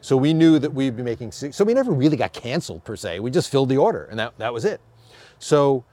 [0.00, 1.32] So we knew that we'd be making.
[1.32, 3.20] So we never really got canceled per se.
[3.20, 4.80] We just filled the order and that, that was it.
[5.38, 5.84] So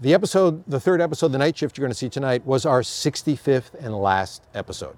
[0.00, 2.82] the episode, the third episode, the night shift you're going to see tonight, was our
[2.82, 4.96] 65th and last episode.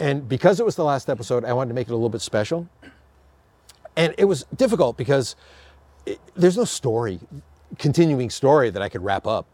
[0.00, 2.20] And because it was the last episode, I wanted to make it a little bit
[2.20, 2.68] special.
[3.96, 5.34] And it was difficult because
[6.06, 7.18] it, there's no story,
[7.78, 9.46] continuing story that I could wrap up.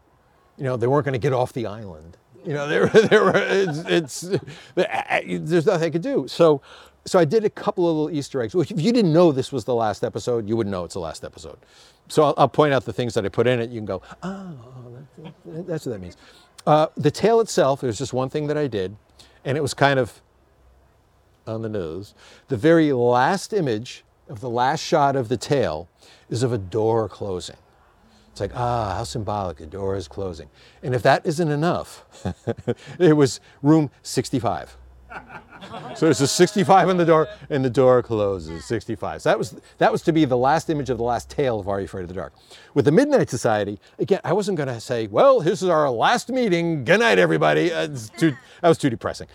[0.57, 2.17] You know, they weren't going to get off the island.
[2.45, 4.39] You know, there, there were, it's, it's,
[4.75, 6.27] there's nothing I could do.
[6.27, 6.61] So,
[7.05, 8.53] so I did a couple of little Easter eggs.
[8.53, 10.99] Which if you didn't know this was the last episode, you wouldn't know it's the
[10.99, 11.57] last episode.
[12.07, 13.71] So I'll, I'll point out the things that I put in it.
[13.71, 14.55] You can go, oh,
[15.45, 16.17] that, that's what that means.
[16.67, 18.95] Uh, the tale itself, there's just one thing that I did,
[19.43, 20.21] and it was kind of
[21.47, 22.13] on the nose.
[22.47, 25.87] The very last image of the last shot of the tail
[26.29, 27.57] is of a door closing.
[28.31, 30.49] It's like, ah, how symbolic, the door is closing.
[30.83, 32.03] And if that isn't enough,
[32.99, 34.75] it was room 65.
[35.95, 38.65] So there's a 65 on the door, and the door closes.
[38.65, 39.21] 65.
[39.21, 41.69] So that was that was to be the last image of the last tale of
[41.69, 42.33] Are You Afraid of the Dark?
[42.73, 46.29] With the Midnight Society, again, I wasn't going to say, well, this is our last
[46.29, 46.83] meeting.
[46.83, 47.71] Good night, everybody.
[47.71, 49.27] Uh, too, that was too depressing.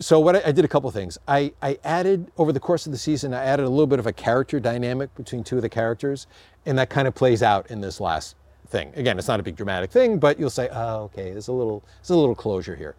[0.00, 1.18] So what I, I did a couple things.
[1.28, 4.06] I, I added over the course of the season, I added a little bit of
[4.06, 6.26] a character dynamic between two of the characters,
[6.66, 8.36] and that kind of plays out in this last
[8.68, 8.92] thing.
[8.96, 11.84] Again, it's not a big dramatic thing, but you'll say, oh, okay, there's a little,
[12.00, 12.96] there's a little closure here.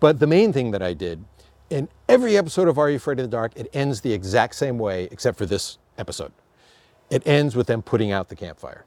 [0.00, 1.24] But the main thing that I did
[1.70, 4.78] in every episode of Are You Afraid of the Dark, it ends the exact same
[4.78, 6.32] way, except for this episode.
[7.10, 8.84] It ends with them putting out the campfire.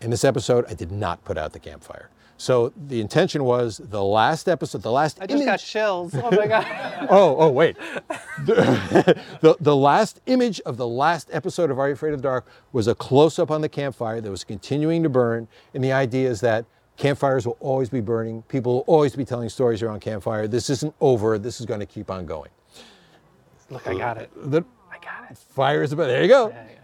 [0.00, 2.10] In this episode, I did not put out the campfire.
[2.36, 6.14] So the intention was the last episode, the last I just got chills.
[6.14, 6.66] Oh my god.
[7.10, 7.76] Oh, oh, wait.
[8.44, 12.22] The, the, the last image of the last episode of Are You Afraid of the
[12.22, 15.46] Dark was a close up on the campfire that was continuing to burn.
[15.74, 16.64] And the idea is that
[16.96, 18.42] campfires will always be burning.
[18.42, 20.48] People will always be telling stories around campfire.
[20.48, 21.38] This isn't over.
[21.38, 22.50] This is going to keep on going.
[23.70, 24.30] Look, I got it.
[24.34, 25.36] The I got it.
[25.36, 26.48] fire is about, there you go.
[26.48, 26.83] Yeah, yeah.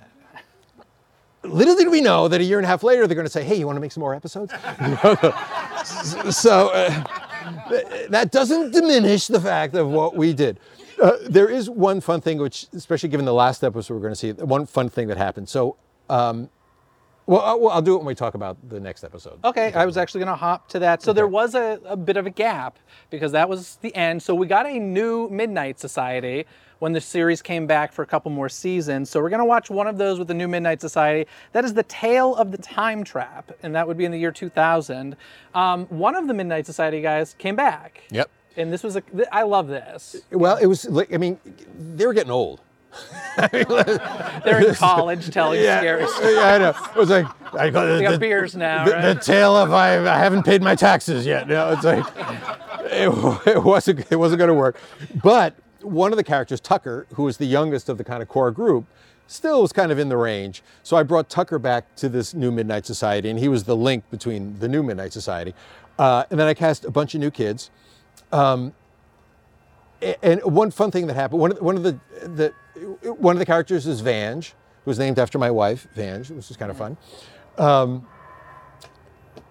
[1.42, 3.42] Little did we know that a year and a half later, they're going to say,
[3.42, 4.52] hey, you want to make some more episodes?
[6.36, 7.04] so uh,
[8.10, 10.60] that doesn't diminish the fact of what we did.
[11.02, 14.16] Uh, there is one fun thing, which, especially given the last episode we're going to
[14.16, 15.48] see, one fun thing that happened.
[15.48, 15.76] So,
[16.10, 16.50] um,
[17.24, 19.38] well, I'll, well, I'll do it when we talk about the next episode.
[19.44, 21.00] Okay, I was actually going to hop to that.
[21.00, 24.22] So there was a, a bit of a gap because that was the end.
[24.22, 26.44] So we got a new Midnight Society
[26.80, 29.08] when the series came back for a couple more seasons.
[29.08, 31.30] So we're going to watch one of those with the new Midnight Society.
[31.52, 34.32] That is the Tale of the Time Trap, and that would be in the year
[34.32, 35.14] 2000.
[35.54, 38.02] Um, one of the Midnight Society guys came back.
[38.10, 38.28] Yep.
[38.56, 39.02] And this was a.
[39.02, 40.16] th- I love this.
[40.32, 41.38] Well, it was like, I mean,
[41.78, 42.60] they were getting old.
[43.36, 46.34] They're in college telling scary stories.
[46.36, 46.70] yeah, I know.
[46.70, 49.14] It was like I got They the, got beers now, the, right?
[49.14, 51.46] the tale of I, I haven't paid my taxes yet.
[51.46, 52.04] You know, it's like
[52.86, 54.76] it, it wasn't it wasn't going to work.
[55.22, 58.50] But one of the characters, Tucker, who was the youngest of the kind of core
[58.50, 58.86] group,
[59.26, 60.62] still was kind of in the range.
[60.82, 64.04] So I brought Tucker back to this new Midnight Society, and he was the link
[64.10, 65.54] between the new Midnight Society.
[65.98, 67.70] Uh, and then I cast a bunch of new kids.
[68.32, 68.72] Um,
[70.22, 72.54] and one fun thing that happened, one of the, one of the, the
[73.12, 76.56] one of the characters is Vange, who was named after my wife, Vange, which is
[76.56, 76.96] kind of fun.
[77.58, 78.06] Um,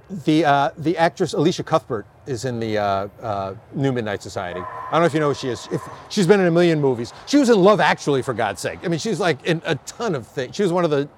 [0.09, 4.61] the uh, the actress Elisha Cuthbert is in the uh, uh, New Midnight Society.
[4.61, 5.67] I don't know if you know who she is.
[5.71, 8.79] If she's been in a million movies, she was in Love Actually, for God's sake.
[8.83, 10.55] I mean, she's like in a ton of things.
[10.55, 11.09] She was one of the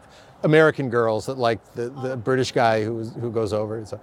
[0.43, 3.77] American girls that like the, the British guy who was, who goes over.
[3.77, 3.99] and So,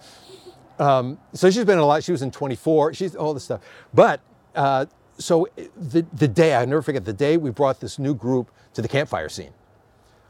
[0.78, 2.04] um, so she's been in a lot.
[2.04, 2.94] She was in 24.
[2.94, 3.62] She's all this stuff.
[3.94, 4.20] But
[4.54, 4.86] uh,
[5.18, 8.82] so the the day I never forget the day we brought this new group to
[8.82, 9.52] the campfire scene.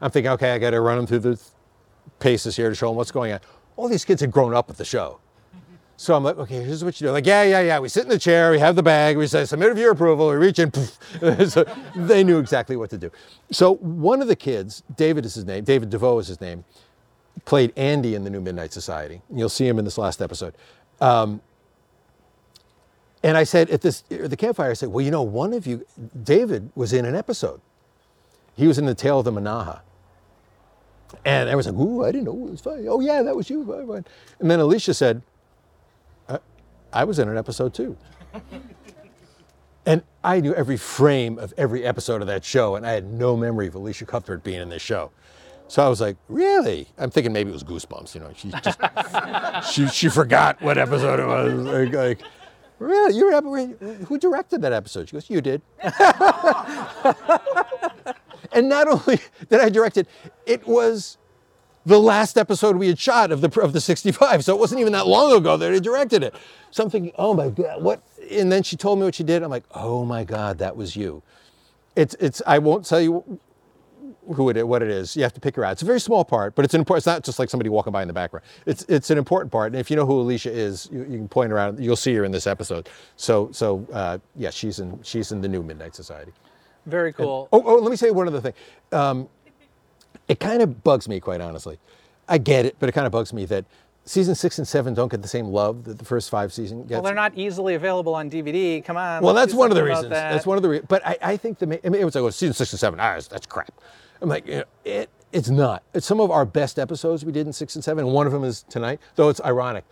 [0.01, 1.41] I'm thinking, okay, I got to run them through the
[2.19, 3.41] paces here to show them what's going on.
[3.75, 5.19] All these kids had grown up with the show.
[5.99, 7.11] So I'm like, okay, here's what you do.
[7.11, 7.79] Like, yeah, yeah, yeah.
[7.79, 10.35] We sit in the chair, we have the bag, we say, submit your approval, we
[10.35, 10.71] reach in.
[11.49, 13.11] so they knew exactly what to do.
[13.51, 16.63] So one of the kids, David is his name, David Deveau is his name,
[17.43, 19.21] played Andy in the New Midnight Society.
[19.29, 20.55] You'll see him in this last episode.
[21.01, 21.41] Um,
[23.21, 25.67] and I said at this at the campfire, I said, well, you know, one of
[25.67, 25.85] you,
[26.23, 27.59] David, was in an episode.
[28.55, 29.81] He was in the Tale of the Manaha.
[31.25, 32.87] And I was like, ooh, I didn't know it was funny.
[32.87, 33.69] Oh, yeah, that was you.
[34.39, 35.21] And then Elisha said, "Uh,
[36.93, 37.97] I was in an episode too.
[39.85, 43.35] and I knew every frame of every episode of that show, and I had no
[43.37, 45.11] memory of Elisha Cuthbert being in this show.
[45.67, 46.87] So I was like, really?
[46.97, 48.31] I'm thinking maybe it was Goosebumps, you know.
[48.35, 51.53] She just, she, she forgot what episode it was.
[51.53, 52.21] Like, like,
[52.79, 53.15] really?
[53.15, 53.75] You remember,
[54.05, 55.09] who directed that episode?
[55.09, 55.61] She goes, you did.
[58.51, 60.07] And not only did I direct it,
[60.45, 61.18] it was
[61.89, 64.45] the last episode we had shot of the of the 65.
[64.45, 66.33] So it wasn't even that long ago that I directed it.
[66.71, 68.01] So I'm thinking, oh my God, what?
[68.31, 69.43] And then she told me what she did.
[69.43, 71.21] I'm like, oh my God, that was you.
[71.95, 72.41] It's it's.
[72.47, 73.39] I won't tell you
[74.35, 75.15] who it is, what it is.
[75.15, 75.73] You have to pick her out.
[75.73, 77.01] It's a very small part, but it's an important.
[77.01, 78.45] It's not just like somebody walking by in the background.
[78.65, 79.73] It's it's an important part.
[79.73, 81.79] And if you know who Elisha is, you, you can point her out.
[81.79, 82.89] You'll see her in this episode.
[83.15, 86.31] So so uh, yeah, she's in she's in the new Midnight Society.
[86.85, 87.49] Very cool.
[87.51, 88.53] Oh, oh, let me say one other thing.
[88.91, 89.29] Um,
[90.29, 91.77] it kind of bugs me, quite honestly.
[92.27, 93.65] I get it, but it kind of bugs me that
[94.05, 96.95] season six and seven don't get the same love that the first five seasons get.
[96.95, 98.83] Well, they're not easily available on DVD.
[98.85, 99.21] Come on.
[99.23, 100.09] Well, that's one of the reasons.
[100.09, 100.31] that.
[100.31, 100.87] That's one of the reasons.
[100.87, 102.99] But I, I think the I mean, it was like, well, season six and seven,
[102.99, 103.73] ah, that's- that's crap.
[104.21, 105.83] I'm like, you know, it, it's not.
[105.93, 108.33] It's some of our best episodes we did in six and seven, and one of
[108.33, 108.99] them is tonight.
[109.15, 109.85] Though it's ironic.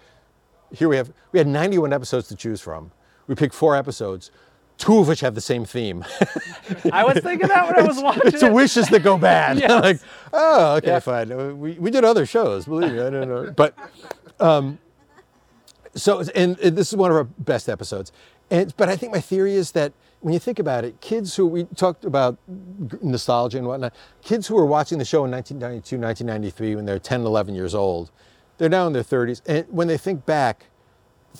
[0.73, 2.91] Here we have we had 91 episodes to choose from.
[3.27, 4.31] We picked four episodes,
[4.77, 6.05] two of which have the same theme.
[6.91, 8.51] I was thinking that when I was watching it's it.
[8.53, 9.57] wishes that go bad.
[9.61, 9.71] Yes.
[9.83, 9.99] like,
[10.33, 10.99] oh, okay, Yeah.
[10.99, 11.31] fine.
[11.31, 12.99] Uh, We, we did other shows, believe me.
[12.99, 13.51] I don't know.
[13.55, 13.73] But
[14.39, 14.77] um,
[15.95, 18.11] so, and, and this is one of our best episodes.
[18.51, 21.45] And, but I think my theory is that when you think about it, kids who
[21.47, 22.37] we talked about
[23.01, 27.21] nostalgia and whatnot, kids who were watching the show in 1992, 1993 when they're 10,
[27.21, 28.11] 11 years old,
[28.57, 29.41] they're now in their 30s.
[29.45, 30.65] And when they think back,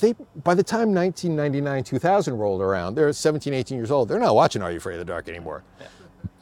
[0.00, 4.34] they by the time 1999 2000 rolled around they're 17 18 years old they're not
[4.34, 5.64] watching are you afraid of the dark anymore.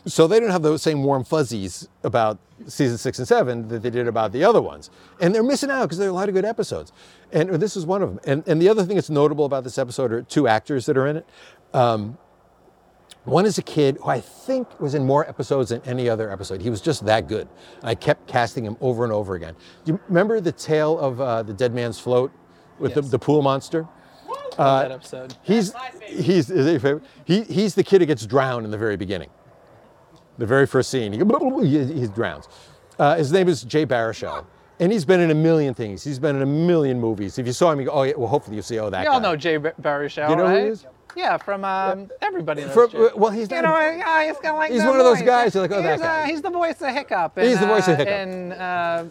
[0.07, 2.39] So they don't have those same warm fuzzies about
[2.69, 4.89] season six and seven that they did about the other ones.
[5.21, 6.93] And they're missing out because there are a lot of good episodes.
[7.33, 9.79] And this is one of them and, and the other thing that's notable about this
[9.79, 11.27] episode are two actors that are in it.
[11.75, 12.19] Um,
[13.25, 16.61] one is a kid who I think was in more episodes than any other episode.
[16.63, 17.49] He was just that good.
[17.83, 19.57] I kept casting him over and over again.
[19.85, 22.31] Do you remember the tale of uh, the dead man's float
[22.79, 23.11] with the, Yes.
[23.11, 23.87] the pool monster?
[24.59, 25.35] Love that episode.
[25.43, 25.75] He's
[26.07, 27.05] he's is your favorite?
[27.25, 29.29] He, he's the kid who gets drowned in the very beginning.
[30.39, 32.49] The very first scene, he, he, drowns.
[32.99, 34.45] Uh, his name is Jay Baruchel,
[34.81, 36.05] and he's been in a million things.
[36.05, 37.39] He's been in a million movies.
[37.39, 39.11] If you saw him, you go, oh yeah, well hopefully you see oh that You
[39.11, 40.65] all know Jay Baruchel, You know who right?
[40.65, 40.87] he is?
[41.17, 43.09] Yeah, from um, everybody knows From- Jay.
[43.17, 45.73] well, he's you know, yeah, he's like He's the one of those guys you're like,
[45.73, 46.23] oh, that he's, guy.
[46.23, 47.39] Uh, he's the voice of Hiccup.
[47.39, 48.29] He's the voice of uh, Hiccup.
[48.29, 49.09] In uh,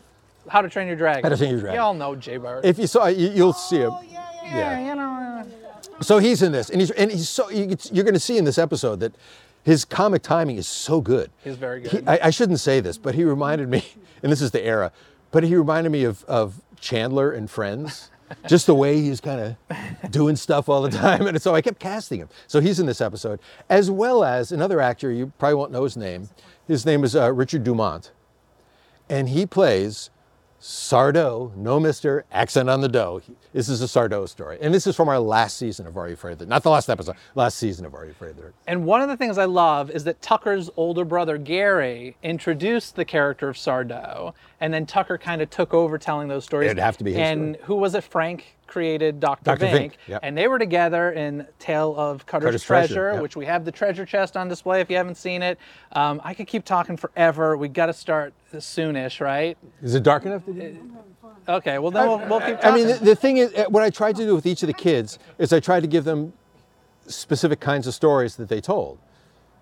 [0.47, 1.23] How to Train Your Dragon.
[1.23, 1.75] How to Train Your Dragon.
[1.75, 2.65] You all know Jay Baruchel.
[2.65, 3.91] If you saw, you, you'll see him.
[3.93, 4.57] Oh, yeah, yeah.
[4.79, 5.49] yeah, you know.
[5.97, 8.37] uh, So he's in this, and he's and he's so you, you're going to see
[8.37, 9.13] in this episode that
[9.63, 11.31] his comic timing is so good.
[11.43, 12.07] He's very He- good.
[12.07, 13.83] I, I shouldn't say this, but he reminded me,
[14.23, 14.91] and this is the era,
[15.31, 18.11] but he reminded me of of Chandler and Friends.
[18.47, 21.77] Just the way he's kind of doing stuff all the time, and so I kept
[21.79, 22.29] casting him.
[22.47, 23.39] So he's in this episode,
[23.69, 25.11] as well as another actor.
[25.11, 26.29] You probably won't know his name.
[26.67, 28.11] His name is uh, Richard Dumont,
[29.09, 30.09] and he plays
[30.67, 33.21] Sardo, no mister, accent on the dough.
[33.53, 34.57] This is a Sardo story.
[34.59, 37.15] And this is from our last season of Are You Afraid Not the last episode,
[37.35, 38.55] last season of Are You Afraid of the Dark.
[38.65, 43.05] And one of the things I love is that Tucker's older brother Gary introduced the
[43.05, 46.71] character of Sardo, and then Tucker kind of took over telling those stories.
[46.71, 48.03] It'd have to be his And who was it?
[48.03, 49.43] Frank created Dr.
[49.43, 49.65] Dr.
[49.65, 50.19] Vink, Vink, yep.
[50.23, 53.21] and they were together in Tale of Cutter's, Cutter's Treasure, Treasure, yep.
[53.21, 55.57] which we have the treasure chest on display if you haven't seen it.
[55.91, 57.57] Um, I could keep talking forever.
[57.57, 59.57] We got to start soonish, right?
[59.81, 60.91] Is it dark enough to do?
[61.47, 64.15] Okay, well then we'll, we'll keep I mean, the, the thing is, what I tried
[64.15, 66.33] to do with each of the kids is I tried to give them
[67.07, 68.97] specific kinds of stories that they told.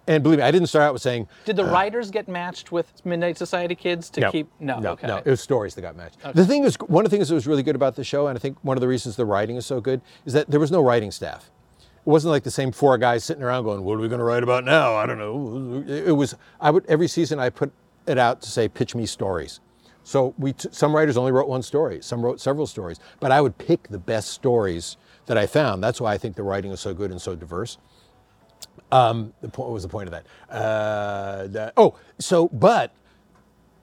[0.05, 2.71] And believe me, I didn't start out with saying, Did the uh, writers get matched
[2.71, 4.49] with Midnight Society kids to no, keep?
[4.59, 5.07] No, no, okay.
[5.07, 5.17] no.
[5.17, 6.17] It was stories that got matched.
[6.33, 8.37] The thing is, one of the things that was really good about the show, and
[8.37, 10.71] I think one of the reasons the writing is so good, is that there was
[10.71, 11.49] no writing staff.
[11.79, 14.25] It wasn't like the same four guys sitting around going, "What are we going to
[14.25, 15.85] write about now?" I don't know.
[15.87, 16.35] It was.
[16.59, 17.71] I would every season I put
[18.05, 19.61] it out to say, "Pitch me stories."
[20.03, 23.39] So we t- some writers only wrote one story, some wrote several stories, but I
[23.39, 24.97] would pick the best stories
[25.27, 25.81] that I found.
[25.81, 27.77] That's why I think the writing is so good and so diverse.
[28.91, 30.25] Um, the point, what was the point of that?
[30.55, 32.93] Uh, that- oh, so but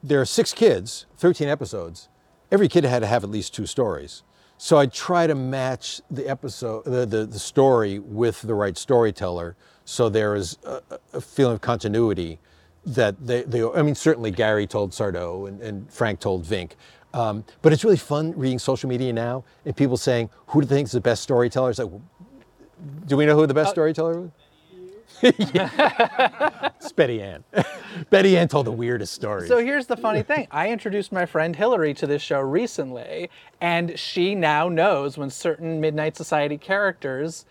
[0.03, 2.09] there are six kids, 13 episodes.
[2.53, 4.23] Every kid had to have at least two stories.
[4.59, 9.57] So I try to match the episode, the, the, the story with the right storyteller.
[9.85, 10.83] So there is a,
[11.15, 12.39] a feeling of continuity
[12.85, 16.73] that they, they, I mean, certainly Gary told Sardo and, and Frank told Vink.
[17.13, 20.77] Um, but it's really fun reading social media now and people saying, who do they
[20.77, 21.71] think is the best storyteller?
[21.71, 21.91] It's like,
[23.07, 24.31] do we know who the best storyteller was?
[25.23, 27.45] it's Betty Ann.
[28.11, 29.49] Betty Ann told the weirdest stories.
[29.49, 30.47] So here's the funny thing.
[30.51, 33.29] I introduced my friend Hillary to this show recently,
[33.61, 37.45] and she now knows when certain Midnight Society characters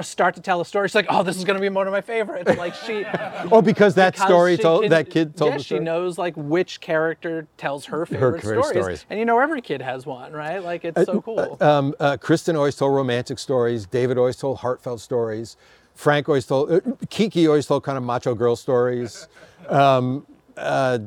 [0.00, 0.88] start to tell a story.
[0.88, 3.04] She's like, "Oh, this is going to be one of my favorites." Like she,
[3.52, 6.80] oh, because that because story told can- that kid told yeah, she knows like which
[6.80, 8.82] character tells her favorite, favorite stories.
[8.82, 9.06] stories.
[9.10, 10.62] and you know every kid has one, right?
[10.62, 11.56] Like it's so cool.
[11.60, 13.86] Um, uh, Kristen always told romantic stories.
[13.86, 15.56] David always told heartfelt stories.
[15.94, 16.70] Frank always told.
[16.72, 16.80] Uh,
[17.10, 19.28] Kiki always told kind of macho girl stories.
[19.66, 20.26] Um,
[20.58, 20.98] uh,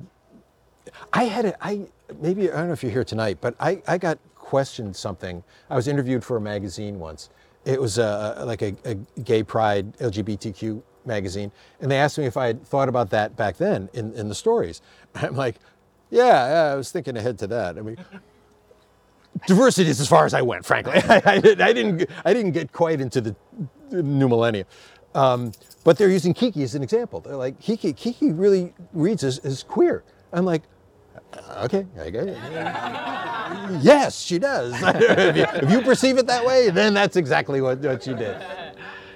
[1.13, 1.85] I had a, I
[2.19, 5.43] maybe I don't know if you're here tonight, but I, I got questioned something.
[5.69, 7.29] I was interviewed for a magazine once.
[7.65, 12.35] It was a, like a, a gay pride LGBTQ magazine, and they asked me if
[12.35, 14.81] I had thought about that back then in, in the stories.
[15.15, 15.57] I'm like,
[16.09, 16.23] yeah,
[16.67, 17.77] yeah, I was thinking ahead to that.
[17.77, 17.97] I mean,
[19.45, 20.93] diversity is as far as I went, frankly.
[21.07, 23.35] I, I, didn't- I didn't, I didn't get quite into the
[23.91, 24.67] new millennium.
[25.15, 25.51] Um,
[25.83, 27.21] but they're using Kiki as an example.
[27.21, 30.03] They're like, Kiki, Kiki really reads as, as queer.
[30.33, 30.63] I'm like,
[31.57, 32.37] okay, I get it.
[33.81, 34.73] yes, she does.
[34.83, 38.37] if, you, if you perceive it that way, then that's exactly what, what she did.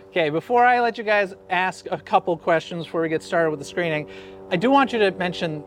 [0.10, 3.60] Okay, before I let you guys ask a couple questions before we get started with
[3.60, 4.10] the screening,
[4.50, 5.64] I do want you to mention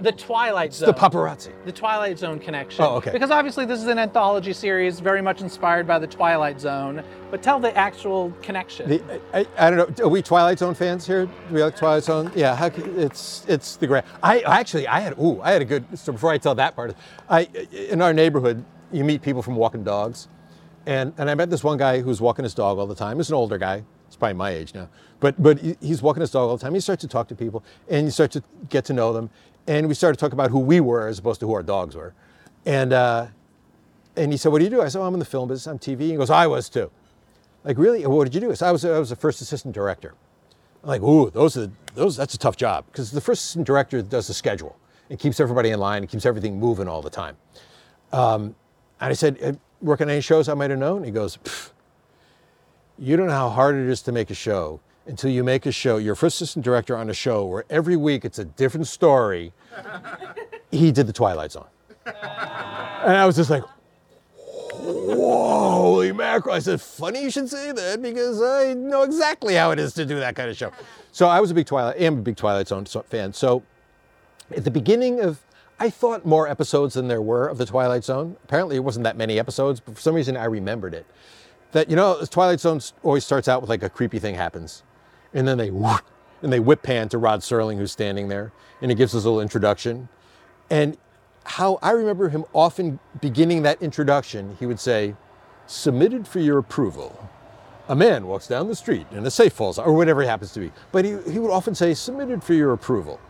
[0.00, 0.88] the Twilight Zone.
[0.88, 1.52] The paparazzi.
[1.64, 2.84] the Twilight Zone connection.
[2.84, 3.12] Oh, okay.
[3.12, 7.02] Because obviously this is an anthology series, very much inspired by the Twilight Zone.
[7.30, 8.88] But tell the actual connection.
[8.88, 10.04] The, I, I don't know.
[10.04, 11.26] Are we Twilight Zone fans here?
[11.26, 12.32] Do we like Twilight Zone?
[12.34, 12.54] Yeah.
[12.56, 14.04] How, it's it's the great.
[14.22, 15.84] I actually I had ooh I had a good.
[15.98, 16.94] So before I tell that part,
[17.28, 17.42] I
[17.90, 20.28] in our neighborhood you meet people from walking dogs,
[20.86, 23.16] and and I met this one guy who's walking his dog all the time.
[23.18, 23.84] He's an older guy.
[24.06, 24.88] He's probably my age now,
[25.20, 26.74] but but he's walking his dog all the time.
[26.74, 29.30] He starts to talk to people, and you start to get to know them,
[29.66, 31.96] and we started to talk about who we were as opposed to who our dogs
[31.96, 32.14] were,
[32.64, 32.92] and.
[32.92, 33.26] Uh,
[34.16, 35.68] and he said, "What do you do?" I said, oh, "I'm in the film business.
[35.68, 36.90] I'm TV." He goes, "I was too."
[37.62, 38.04] Like, really?
[38.06, 38.54] What did you do?
[38.54, 40.14] So I was, I was a first assistant director.
[40.82, 42.16] I'm like, ooh, those are those.
[42.16, 44.76] That's a tough job because the first assistant director does the schedule
[45.10, 47.36] and keeps everybody in line and keeps everything moving all the time.
[48.12, 48.54] Um,
[49.00, 51.04] and I said, Working on any shows I might have known?
[51.04, 51.38] He goes,
[52.98, 54.80] you don't know how hard it is to make a show
[55.10, 55.98] until you make a show.
[55.98, 59.52] You're first assistant director on a show where every week it's a different story.
[60.70, 61.66] he did the Twilight Zone,
[62.06, 63.62] and I was just like,
[64.80, 66.54] holy mackerel.
[66.54, 70.06] I said, funny you should say that because I know exactly how it is to
[70.06, 70.72] do that kind of show.
[71.12, 73.32] So I was a big Twilight, am a big Twilight Zone fan.
[73.32, 73.62] So
[74.56, 75.40] at the beginning of,
[75.78, 78.36] I thought more episodes than there were of the Twilight Zone.
[78.44, 81.06] Apparently it wasn't that many episodes, but for some reason I remembered it.
[81.72, 84.82] That, you know, Twilight Zone always starts out with like a creepy thing happens.
[85.32, 86.00] And then they, whoosh,
[86.42, 88.52] and they whip pan to Rod Serling who's standing there.
[88.80, 90.08] And he gives us a little introduction.
[90.70, 90.96] And
[91.44, 95.14] how I remember him often beginning that introduction, he would say,
[95.66, 97.28] submitted for your approval.
[97.88, 100.60] A man walks down the street and a safe falls or whatever it happens to
[100.60, 100.72] be.
[100.92, 103.20] But he, he would often say, submitted for your approval.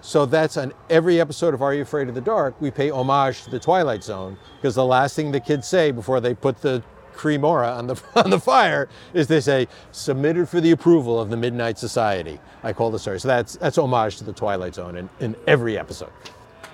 [0.00, 3.44] So that's on every episode of Are You Afraid of the Dark, we pay homage
[3.44, 6.82] to the Twilight Zone, because the last thing the kids say before they put the
[7.14, 11.36] cremora on the, on the fire is they say, submitted for the approval of the
[11.36, 12.38] Midnight Society.
[12.62, 13.20] I call the story.
[13.20, 16.10] So that's, that's homage to the Twilight Zone in, in every episode.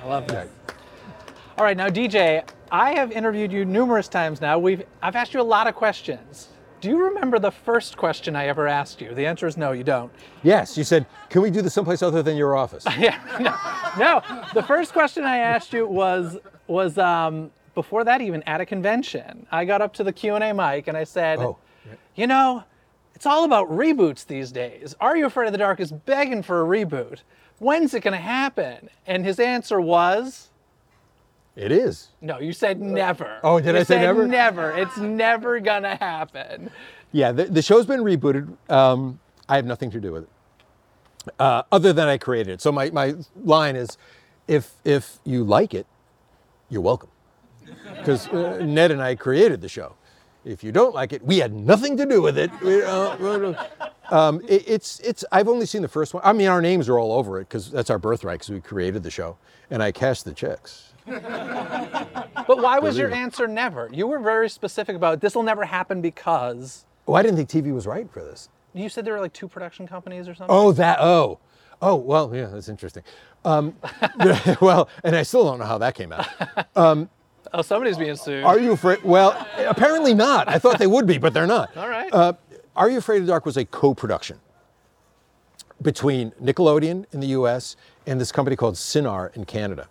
[0.03, 0.49] I love that.
[1.57, 4.59] All right, now DJ, I have interviewed you numerous times now.
[4.59, 6.49] We've I've asked you a lot of questions.
[6.81, 9.13] Do you remember the first question I ever asked you?
[9.13, 10.13] The answer is no, you don't.
[10.45, 12.85] Yes, you said, can we do this someplace other than your office?
[12.99, 14.45] Yeah, no, no.
[14.55, 19.47] The first question I asked you was was um, before that even at a convention.
[19.53, 21.57] I got up to the Q and A mic and I said, Oh,
[22.17, 22.65] you know,
[23.15, 24.97] it's all about reboots these days.
[25.01, 27.21] Are You Afraid of the Dark is begging for a reboot.
[27.61, 28.91] When's it going to happen?
[29.07, 30.49] And his answer was,
[31.55, 32.09] It is.
[32.21, 32.41] no.
[32.41, 33.39] You said never.
[33.45, 34.27] Oh, did You I say never?
[34.27, 34.73] Never.
[34.73, 36.71] It's never gonna happen.
[37.13, 38.49] Yeah, the, the show's been rebooted.
[38.69, 40.29] Um, I have nothing to do with it,
[41.39, 42.61] uh, other than I created it.
[42.61, 43.15] So my, my
[43.45, 43.97] line is,
[44.49, 45.87] if if you like it,
[46.71, 47.09] you're welcome,
[47.97, 49.95] because uh, Ned and I created the show.
[50.45, 52.51] If you don't like it, we had nothing to do with it.
[52.63, 53.55] We, uh,
[54.11, 55.25] um, it it's it's.
[55.33, 56.23] I've only seen the first one.
[56.25, 59.03] I mean, our names are all over it because that's our birthright because we created
[59.03, 59.37] the show,
[59.71, 60.93] and I cashed the checks.
[61.07, 63.91] But why was your answer never?
[63.93, 67.73] You were very specific about this will never happen because Oh, I didn't think TV
[67.75, 68.49] was right for this.
[68.75, 70.55] you said there were like two production companies or something.
[70.55, 70.99] Oh, that.
[71.01, 71.39] Oh,
[71.83, 71.97] oh.
[71.97, 73.03] Well, yeah, that's interesting.
[73.45, 73.75] Um,
[74.61, 76.27] well, and I still don't know how that came out.
[77.53, 78.45] Oh, somebody's being sued.
[78.45, 79.03] Are you afraid?
[79.03, 80.49] Well, apparently not.
[80.49, 81.77] I thought they would be, but they're not.
[81.77, 82.13] All right.
[82.13, 82.35] Uh,
[82.77, 84.39] Are You Afraid of the Dark was a co-production
[85.81, 87.77] between Nickelodeon in the U.S.
[88.07, 89.89] and this company called Cinar in Canada.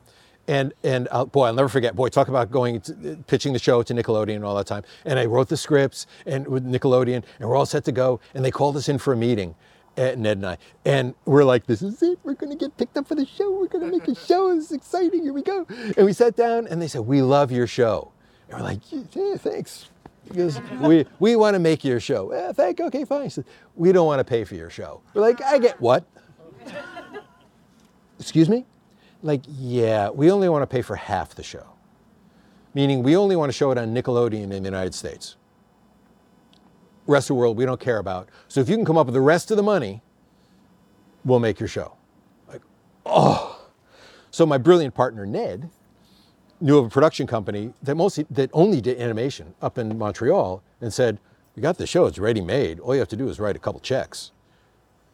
[0.50, 1.96] And and uh, boy, I'll never forget.
[1.96, 4.84] Boy, talk about going to, pitching the show to Nickelodeon all that time.
[5.04, 8.22] And I wrote the scripts and with Nickelodeon, and we're all set to go.
[8.34, 9.56] And they called us in for a meeting,
[9.98, 10.58] uh, Ned and I.
[10.86, 12.20] And we're like, "This is it.
[12.24, 13.52] We're going to get picked up for the show.
[13.52, 14.52] We're going to make a show.
[14.52, 15.24] It's exciting.
[15.24, 15.66] Here we go."
[15.98, 18.12] And we sat down, and they said, "We love your show."
[18.50, 19.90] And we're like, "Yeah, thanks."
[20.28, 22.32] Because we, we want to make your show.
[22.32, 23.30] Eh, thank, okay, fine.
[23.30, 23.46] Said,
[23.76, 25.00] we don't want to pay for your show.
[25.14, 26.06] We're like, I get what?
[28.20, 28.66] Excuse me?
[29.24, 31.66] Like, yeah, we only want to pay for half the show.
[32.74, 35.38] Meaning, we only want to show it on Nickelodeon in the United States.
[37.08, 38.30] Rest of the world, we don't care about.
[38.48, 40.02] So if you can come up with the rest of the money,
[41.26, 41.94] we'll make your show.
[42.48, 42.62] Like,
[43.06, 43.70] oh.
[44.30, 45.70] So my brilliant partner, Ned,
[46.60, 50.94] knew of a production company that mostly that only did animation up in Montreal and
[50.94, 51.20] said,
[51.56, 52.80] "We got the show; it's ready made.
[52.80, 54.32] All you have to do is write a couple checks."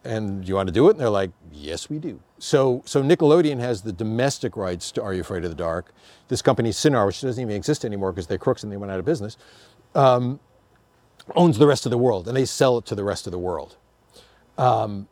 [0.06, 0.92] And you want to do it?
[0.92, 5.14] And they're like, "Yes, we do." So, so Nickelodeon has the domestic rights to Are
[5.14, 5.94] You Afraid of the Dark?
[6.28, 9.00] This company, Cinar, which doesn't even exist anymore because they're crooks and they went out
[9.00, 9.38] of business,
[9.96, 10.40] um,
[11.36, 13.40] owns the rest of the world, and they sell it to the rest of the
[13.40, 13.78] world.
[14.58, 15.08] Um,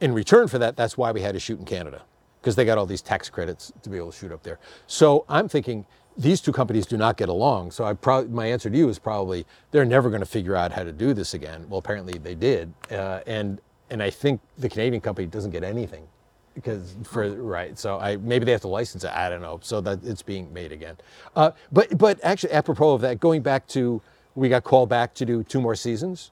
[0.00, 2.02] in return for that, that's why we had to shoot in Canada
[2.40, 4.58] because they got all these tax credits to be able to shoot up there.
[4.86, 7.72] So I'm thinking these two companies do not get along.
[7.72, 10.72] So I probably my answer to you is probably they're never going to figure out
[10.72, 11.66] how to do this again.
[11.68, 13.60] Well, apparently they did, uh, and
[13.90, 16.06] and I think the Canadian company doesn't get anything
[16.54, 17.78] because for right.
[17.78, 19.10] So I maybe they have to license it.
[19.10, 19.60] I don't know.
[19.62, 20.96] So that it's being made again.
[21.34, 24.00] Uh, but but actually, apropos of that, going back to
[24.36, 26.30] we got called back to do two more seasons.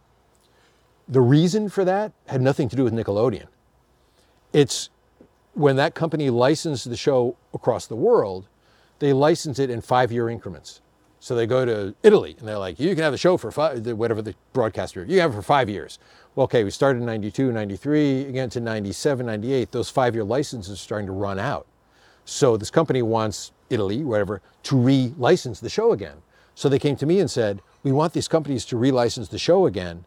[1.09, 3.47] The reason for that had nothing to do with Nickelodeon.
[4.53, 4.91] It's
[5.55, 8.47] when that company licensed the show across the world,
[8.99, 10.81] they license it in five year increments.
[11.19, 13.87] So they go to Italy and they're like, you can have the show for five,
[13.87, 15.99] whatever the broadcaster, you have it for five years.
[16.35, 19.73] Well, okay, we started in 92, 93, again to 97, 98.
[19.73, 21.67] Those five year licenses are starting to run out.
[22.27, 26.17] So this company wants Italy, whatever, to re-license the show again.
[26.55, 29.67] So they came to me and said, we want these companies to re-license the show
[29.67, 30.05] again.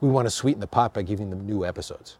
[0.00, 2.16] We want to sweeten the pot by giving them new episodes.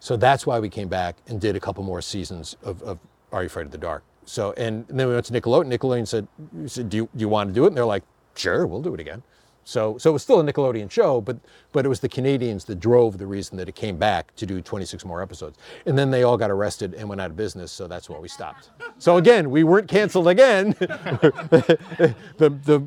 [0.00, 2.98] So that's why we came back and did a couple more seasons of, of
[3.30, 4.02] Are You Afraid of the Dark?
[4.24, 5.72] So, and, then we went to Nickelodeon.
[5.72, 6.26] Nickelodeon said,
[6.66, 7.68] said do, you, do you want to do it?
[7.68, 8.02] And they're like,
[8.34, 9.22] sure, we'll do it again.
[9.64, 11.38] So, so it was still a Nickelodeon show, but,
[11.72, 14.60] but it was the Canadians that drove the reason that it came back to do
[14.60, 15.58] 26 more episodes.
[15.86, 18.28] And then they all got arrested and went out of business, so that's why we
[18.28, 18.70] stopped.
[18.98, 20.70] So again, we weren't canceled again.
[20.78, 22.86] the, the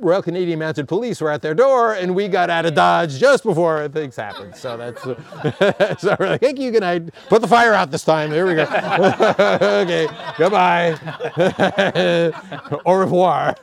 [0.00, 3.42] Royal Canadian Mounted Police were at their door, and we got out of Dodge just
[3.42, 4.54] before things happened.
[4.54, 5.02] So that's
[6.00, 7.10] so we're like, thank you, good night.
[7.28, 8.30] Put the fire out this time.
[8.30, 8.62] There we go.
[8.64, 10.98] okay, goodbye.
[12.86, 13.54] Au revoir.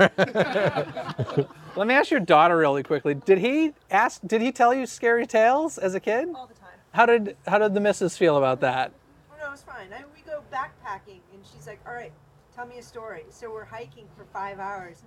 [1.76, 3.16] Let me ask your daughter really quickly.
[3.16, 4.22] Did he ask?
[4.26, 6.30] Did he tell you scary tales as a kid?
[6.36, 6.70] all the time.
[6.92, 8.92] How did how did the missus feel about that?
[9.32, 9.88] Oh, no, it's fine.
[9.94, 12.12] I, we go backpacking, and she's like, "All right,
[12.56, 15.04] tell me a story." So we're hiking for five hours.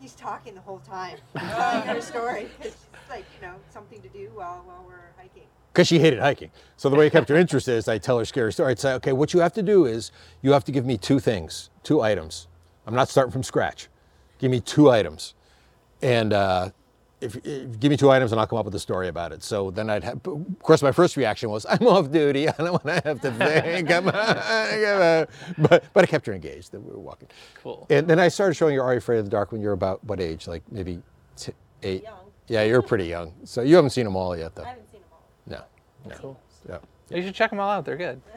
[0.00, 2.48] He's talking the whole time, telling her story.
[2.60, 5.44] It's like you know something to do while while we're hiking.
[5.72, 6.50] because she hated hiking.
[6.76, 8.72] So the way I kept her interested is I tell her scary story.
[8.72, 10.10] I'd say, okay, what you have to do is
[10.42, 12.48] you have to give me two things, two items.
[12.86, 13.88] I'm not starting from scratch.
[14.38, 15.34] Give me two items,
[16.02, 16.70] and uh,
[17.20, 19.42] if, if give me two items and I'll come up with a story about it.
[19.42, 22.48] So then I'd have, of course, my first reaction was, I'm off duty.
[22.48, 23.90] I don't want to have to think.
[23.90, 25.26] I'm, I'm,
[25.58, 26.72] but, but I kept her engaged.
[26.72, 27.28] That we were walking.
[27.62, 27.86] Cool.
[27.90, 29.74] And then I started showing you Are You Afraid of the Dark when you were
[29.74, 30.46] about what age?
[30.46, 31.02] Like maybe
[31.36, 31.52] t-
[31.82, 32.02] eight.
[32.02, 32.14] Young.
[32.48, 33.32] Yeah, you're pretty young.
[33.44, 34.62] So you haven't seen them all yet, though.
[34.62, 35.24] I haven't seen them all.
[35.46, 36.10] No.
[36.10, 36.16] no.
[36.16, 36.40] Cool.
[36.68, 36.78] Yeah.
[37.10, 37.84] You should check them all out.
[37.84, 38.20] They're good.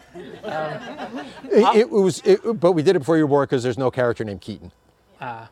[1.52, 3.92] It, it was, it, but we did it before you were born because there's no
[3.92, 4.72] character named Keaton.
[5.22, 5.50] Ah.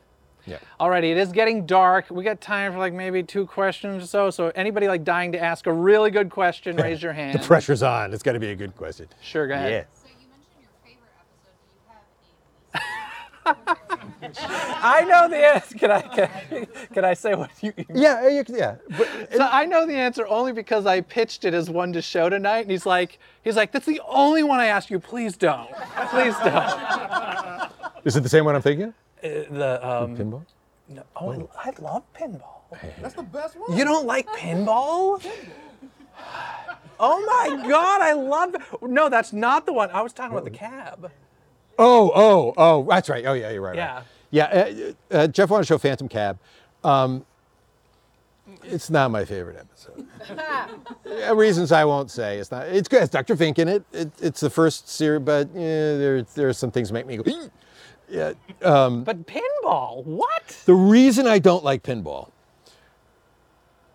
[0.47, 0.57] Yeah.
[0.79, 2.09] Alrighty, it is getting dark.
[2.09, 4.29] We got time for like maybe two questions or so.
[4.29, 7.37] So anybody like dying to ask a really good question, raise your hand.
[7.37, 8.13] The pressure's on.
[8.13, 9.07] It's got to be a good question.
[9.21, 9.71] Sure, go ahead.
[9.71, 9.83] Yeah.
[9.93, 12.95] So you mentioned your favorite episode.
[13.43, 13.77] Do you have a
[14.83, 15.77] I know the answer.
[15.77, 17.73] Can I can, can I say what you?
[17.93, 18.75] Yeah, you, yeah.
[18.97, 22.29] But, So I know the answer only because I pitched it as one to show
[22.29, 24.99] tonight, and he's like, he's like, that's the only one I asked you.
[24.99, 25.69] Please don't,
[26.09, 27.69] please don't.
[28.05, 28.93] is it the same one I'm thinking?
[29.23, 29.51] Of?
[29.51, 30.45] Uh, the um, Pinball?
[30.89, 32.61] no, oh, I love pinball.
[33.01, 33.77] That's the best one.
[33.77, 35.25] You don't like pinball?
[36.99, 38.55] Oh my God, I love.
[38.81, 39.91] No, that's not the one.
[39.91, 41.11] I was talking about the cab.
[41.77, 43.25] Oh, oh, oh, that's right.
[43.25, 43.75] Oh, yeah, you're right.
[43.75, 43.95] Yeah.
[43.95, 44.03] right.
[44.29, 44.45] Yeah,
[45.11, 46.39] uh, uh, Jeff wanted to show Phantom Cab.
[46.83, 47.25] Um,
[48.63, 50.07] it's not my favorite episode.
[51.37, 52.39] Reasons I won't say.
[52.39, 52.67] It's not.
[52.67, 53.03] It's good.
[53.03, 53.35] It's Dr.
[53.35, 53.83] Vink in it.
[53.93, 57.17] it it's the first series, but yeah, there there are some things that make me
[57.17, 57.49] go.
[58.09, 58.33] Yeah.
[58.61, 60.61] Um, But pinball, what?
[60.65, 62.31] the reason I don't like pinball,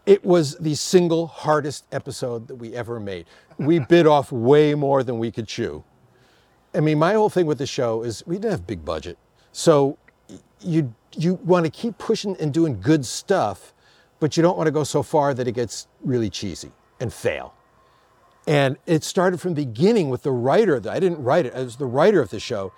[0.05, 3.27] it was the single hardest episode that we ever made.
[3.59, 5.85] We bit off way more than we could chew.
[6.75, 9.19] I mean, my whole thing with the show is we didn't have big budget,
[9.53, 9.99] so
[10.61, 13.75] you you want to keep pushing and doing good stuff,
[14.21, 17.53] but you don't want to go so far that it gets really cheesy and fail.
[18.47, 20.77] And it started from the beginning with the writer.
[20.89, 21.55] I didn't write it.
[21.55, 22.73] I was the writer of the show.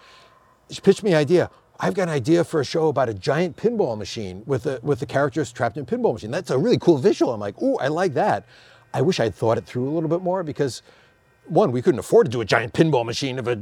[0.71, 1.51] She pitched me an idea.
[1.81, 5.01] I've got an idea for a show about a giant pinball machine with the with
[5.01, 6.31] the characters trapped in a pinball machine.
[6.31, 7.33] That's a really cool visual.
[7.35, 8.47] I'm like, ooh, I like that.
[8.93, 10.83] I wish I'd thought it through a little bit more because
[11.47, 13.61] one, we couldn't afford to do a giant pinball machine of a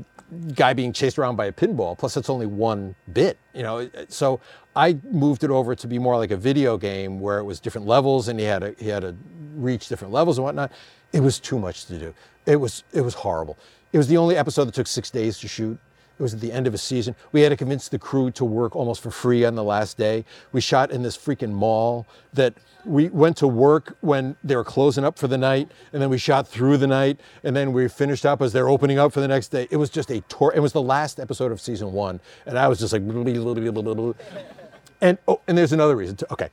[0.55, 1.99] guy being chased around by a pinball.
[1.99, 3.89] Plus, it's only one bit, you know.
[4.09, 4.41] So
[4.77, 7.87] I moved it over to be more like a video game where it was different
[7.87, 9.17] levels and he had to he had to
[9.55, 10.71] reach different levels and whatnot.
[11.13, 12.15] It was too much to do.
[12.47, 13.59] It was it was horrible.
[13.93, 15.79] It was the only episode that took six days to shoot.
[16.23, 17.17] It was at the end of a season.
[17.33, 20.25] We had to convince the crew to work almost for free on the last day.
[20.53, 22.55] We shot in this freaking mall that
[22.85, 26.19] we went to work when they were closing up for the night, and then we
[26.19, 29.27] shot through the night, and then we finished up as they're opening up for the
[29.27, 29.67] next day.
[29.73, 30.53] It was just a tour.
[30.55, 35.41] It was the last episode of season one, and I was just like, and oh,
[35.49, 36.19] and there's another reason.
[36.31, 36.51] Okay,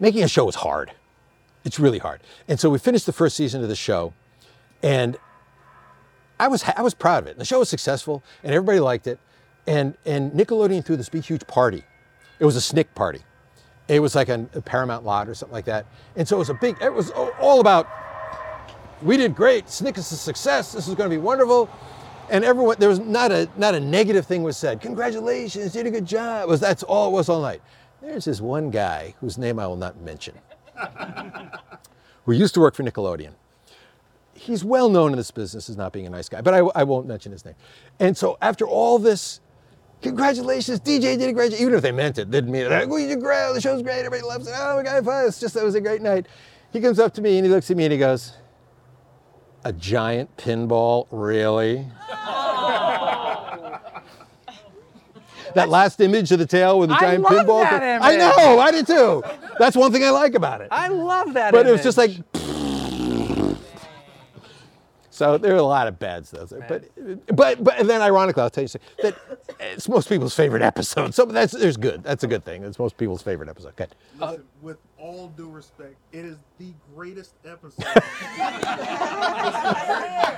[0.00, 0.90] making a show is hard.
[1.64, 2.22] It's really hard.
[2.48, 4.14] And so we finished the first season of the show,
[4.82, 5.16] and
[6.38, 7.38] I was I was proud of it.
[7.38, 9.18] The show was successful, and everybody liked it.
[9.66, 11.84] And and Nickelodeon threw this big huge party.
[12.38, 13.20] It was a Snick party.
[13.86, 15.86] It was like a, a Paramount lot or something like that.
[16.16, 16.76] And so it was a big.
[16.80, 17.88] It was all about.
[19.02, 19.68] We did great.
[19.68, 20.72] Snick is a success.
[20.72, 21.68] This is going to be wonderful.
[22.30, 24.80] And everyone, there was not a not a negative thing was said.
[24.80, 26.42] Congratulations, you did a good job.
[26.42, 27.62] It was that's all it was all night.
[28.00, 30.34] There's this one guy whose name I will not mention,
[32.24, 33.32] who used to work for Nickelodeon
[34.34, 36.84] he's well known in this business as not being a nice guy, but I, I
[36.84, 37.54] won't mention his name.
[38.00, 39.40] And so after all this,
[40.02, 41.60] congratulations, DJ did a great job.
[41.60, 42.70] Even if they meant it, didn't mean it.
[42.70, 43.52] Like, oh, you did great.
[43.54, 43.98] The show's great.
[43.98, 44.54] Everybody loves it.
[44.56, 45.26] Oh, my God, fun.
[45.26, 46.26] It's just that was a great night.
[46.72, 48.32] He comes up to me and he looks at me and he goes,
[49.64, 51.86] "A giant pinball, really?"
[55.54, 57.62] that last image of the tail with the I giant love pinball.
[57.62, 58.36] that I image.
[58.36, 58.58] know.
[58.58, 59.22] I did too.
[59.58, 60.68] That's one thing I like about it.
[60.72, 61.52] I love that.
[61.52, 62.10] But it was just like.
[62.10, 62.24] image.
[65.14, 66.48] So there are a lot of bad stuff.
[66.50, 66.64] there.
[66.68, 69.14] But but but and then ironically, I'll tell you something, that
[69.60, 71.14] it's most people's favorite episode.
[71.14, 72.02] So that's there's good.
[72.02, 72.64] That's a good thing.
[72.64, 73.76] It's most people's favorite episode.
[73.76, 73.94] Good.
[74.18, 77.84] Listen, with all due respect, it is the greatest episode.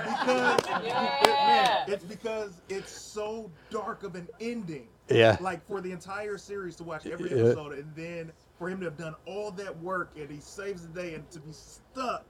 [0.05, 0.93] because it-
[1.25, 4.87] man, it's because it's so dark of an ending.
[5.09, 5.37] Yeah.
[5.39, 7.37] Like for the entire series to watch every Yeah.
[7.45, 10.89] episode and then for him to have done all that work and he saves the
[11.01, 12.25] day and to be stuck.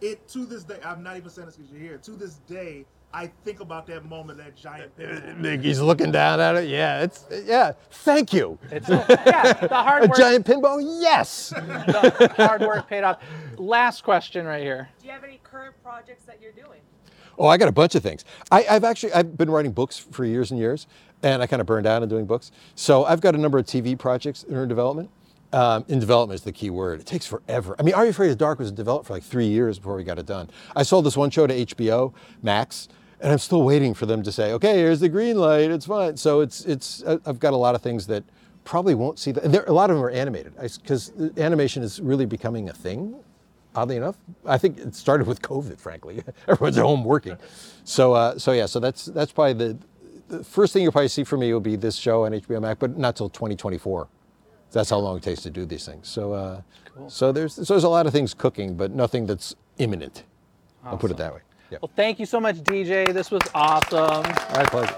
[0.00, 1.98] It to this day, I'm not even saying this because you're here.
[1.98, 2.84] To this day,
[3.14, 4.92] I think about that moment, that giant.
[4.98, 5.58] Uh, pinball.
[5.58, 6.68] Uh, he's looking down at it.
[6.68, 7.72] Yeah, it's uh, yeah.
[7.90, 8.58] Thank you.
[8.70, 10.18] It's, yeah, the hard work.
[10.18, 10.82] A giant pinball.
[11.00, 11.48] Yes.
[11.50, 13.22] the hard work paid off.
[13.56, 14.88] Last question right here.
[15.00, 16.80] Do you have any current projects that you're doing?
[17.38, 18.24] Oh, I got a bunch of things.
[18.50, 20.86] I, I've actually I've been writing books for years and years,
[21.22, 22.52] and I kind of burned out on doing books.
[22.74, 25.08] So I've got a number of TV projects that are in development.
[25.52, 27.00] Um, in development is the key word.
[27.00, 27.76] It takes forever.
[27.78, 29.96] I mean, Are You Afraid of the Dark was developed for like three years before
[29.96, 30.50] we got it done.
[30.74, 32.88] I sold this one show to HBO Max,
[33.20, 35.70] and I'm still waiting for them to say, "Okay, here's the green light.
[35.70, 38.24] It's fine." So it's it's I- I've got a lot of things that
[38.64, 39.68] probably won't see that.
[39.68, 43.14] A lot of them are animated because animation is really becoming a thing.
[43.76, 45.78] Oddly enough, I think it started with COVID.
[45.78, 47.36] Frankly, everyone's at home working,
[47.84, 48.66] so uh, so yeah.
[48.66, 49.78] So that's that's probably the,
[50.38, 52.78] the first thing you'll probably see from me will be this show on HBO Max,
[52.80, 54.08] but not till 2024.
[54.72, 56.08] That's how long it takes to do these things.
[56.08, 56.60] So uh,
[57.08, 60.24] so there's so there's a lot of things cooking, but nothing that's imminent.
[60.84, 61.40] I'll put it that way.
[61.70, 61.78] Yeah.
[61.82, 63.12] Well, thank you so much, DJ.
[63.12, 64.22] This was awesome.
[64.54, 64.94] My pleasure.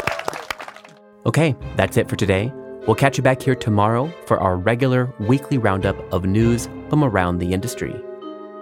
[1.24, 2.52] Okay, that's it for today.
[2.86, 7.38] We'll catch you back here tomorrow for our regular weekly roundup of news from around
[7.38, 7.94] the industry.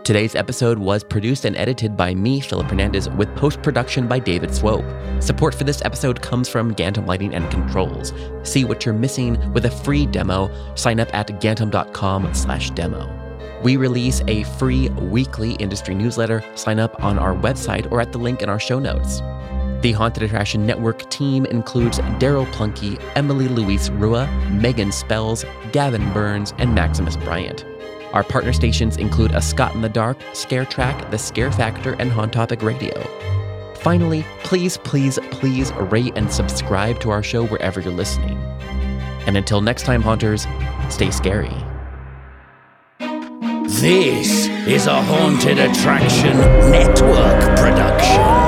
[0.07, 4.55] Today's episode was produced and edited by me, Philip Hernandez, with post production by David
[4.55, 4.85] Swope.
[5.21, 8.13] Support for this episode comes from Gantom Lighting and Controls.
[8.45, 10.49] See what you're missing with a free demo.
[10.77, 13.61] Sign up at gantom.com/demo.
[13.65, 16.45] We release a free weekly industry newsletter.
[16.55, 19.19] Sign up on our website or at the link in our show notes.
[19.81, 26.55] The Haunted Attraction Network team includes Daryl Plunkey, Emily Louise Rua, Megan Spells, Gavin Burns,
[26.59, 27.65] and Maximus Bryant.
[28.17, 32.11] Our partner stations include A Scott in the Dark, Scare Track, The Scare Factor, and
[32.11, 32.99] Haunt Topic Radio.
[33.75, 38.39] Finally, please, please, please rate and subscribe to our show wherever you're listening.
[39.27, 40.47] And until next time, Haunters,
[40.89, 41.53] stay scary.
[43.69, 46.39] This is a Haunted Attraction
[46.71, 48.46] Network production.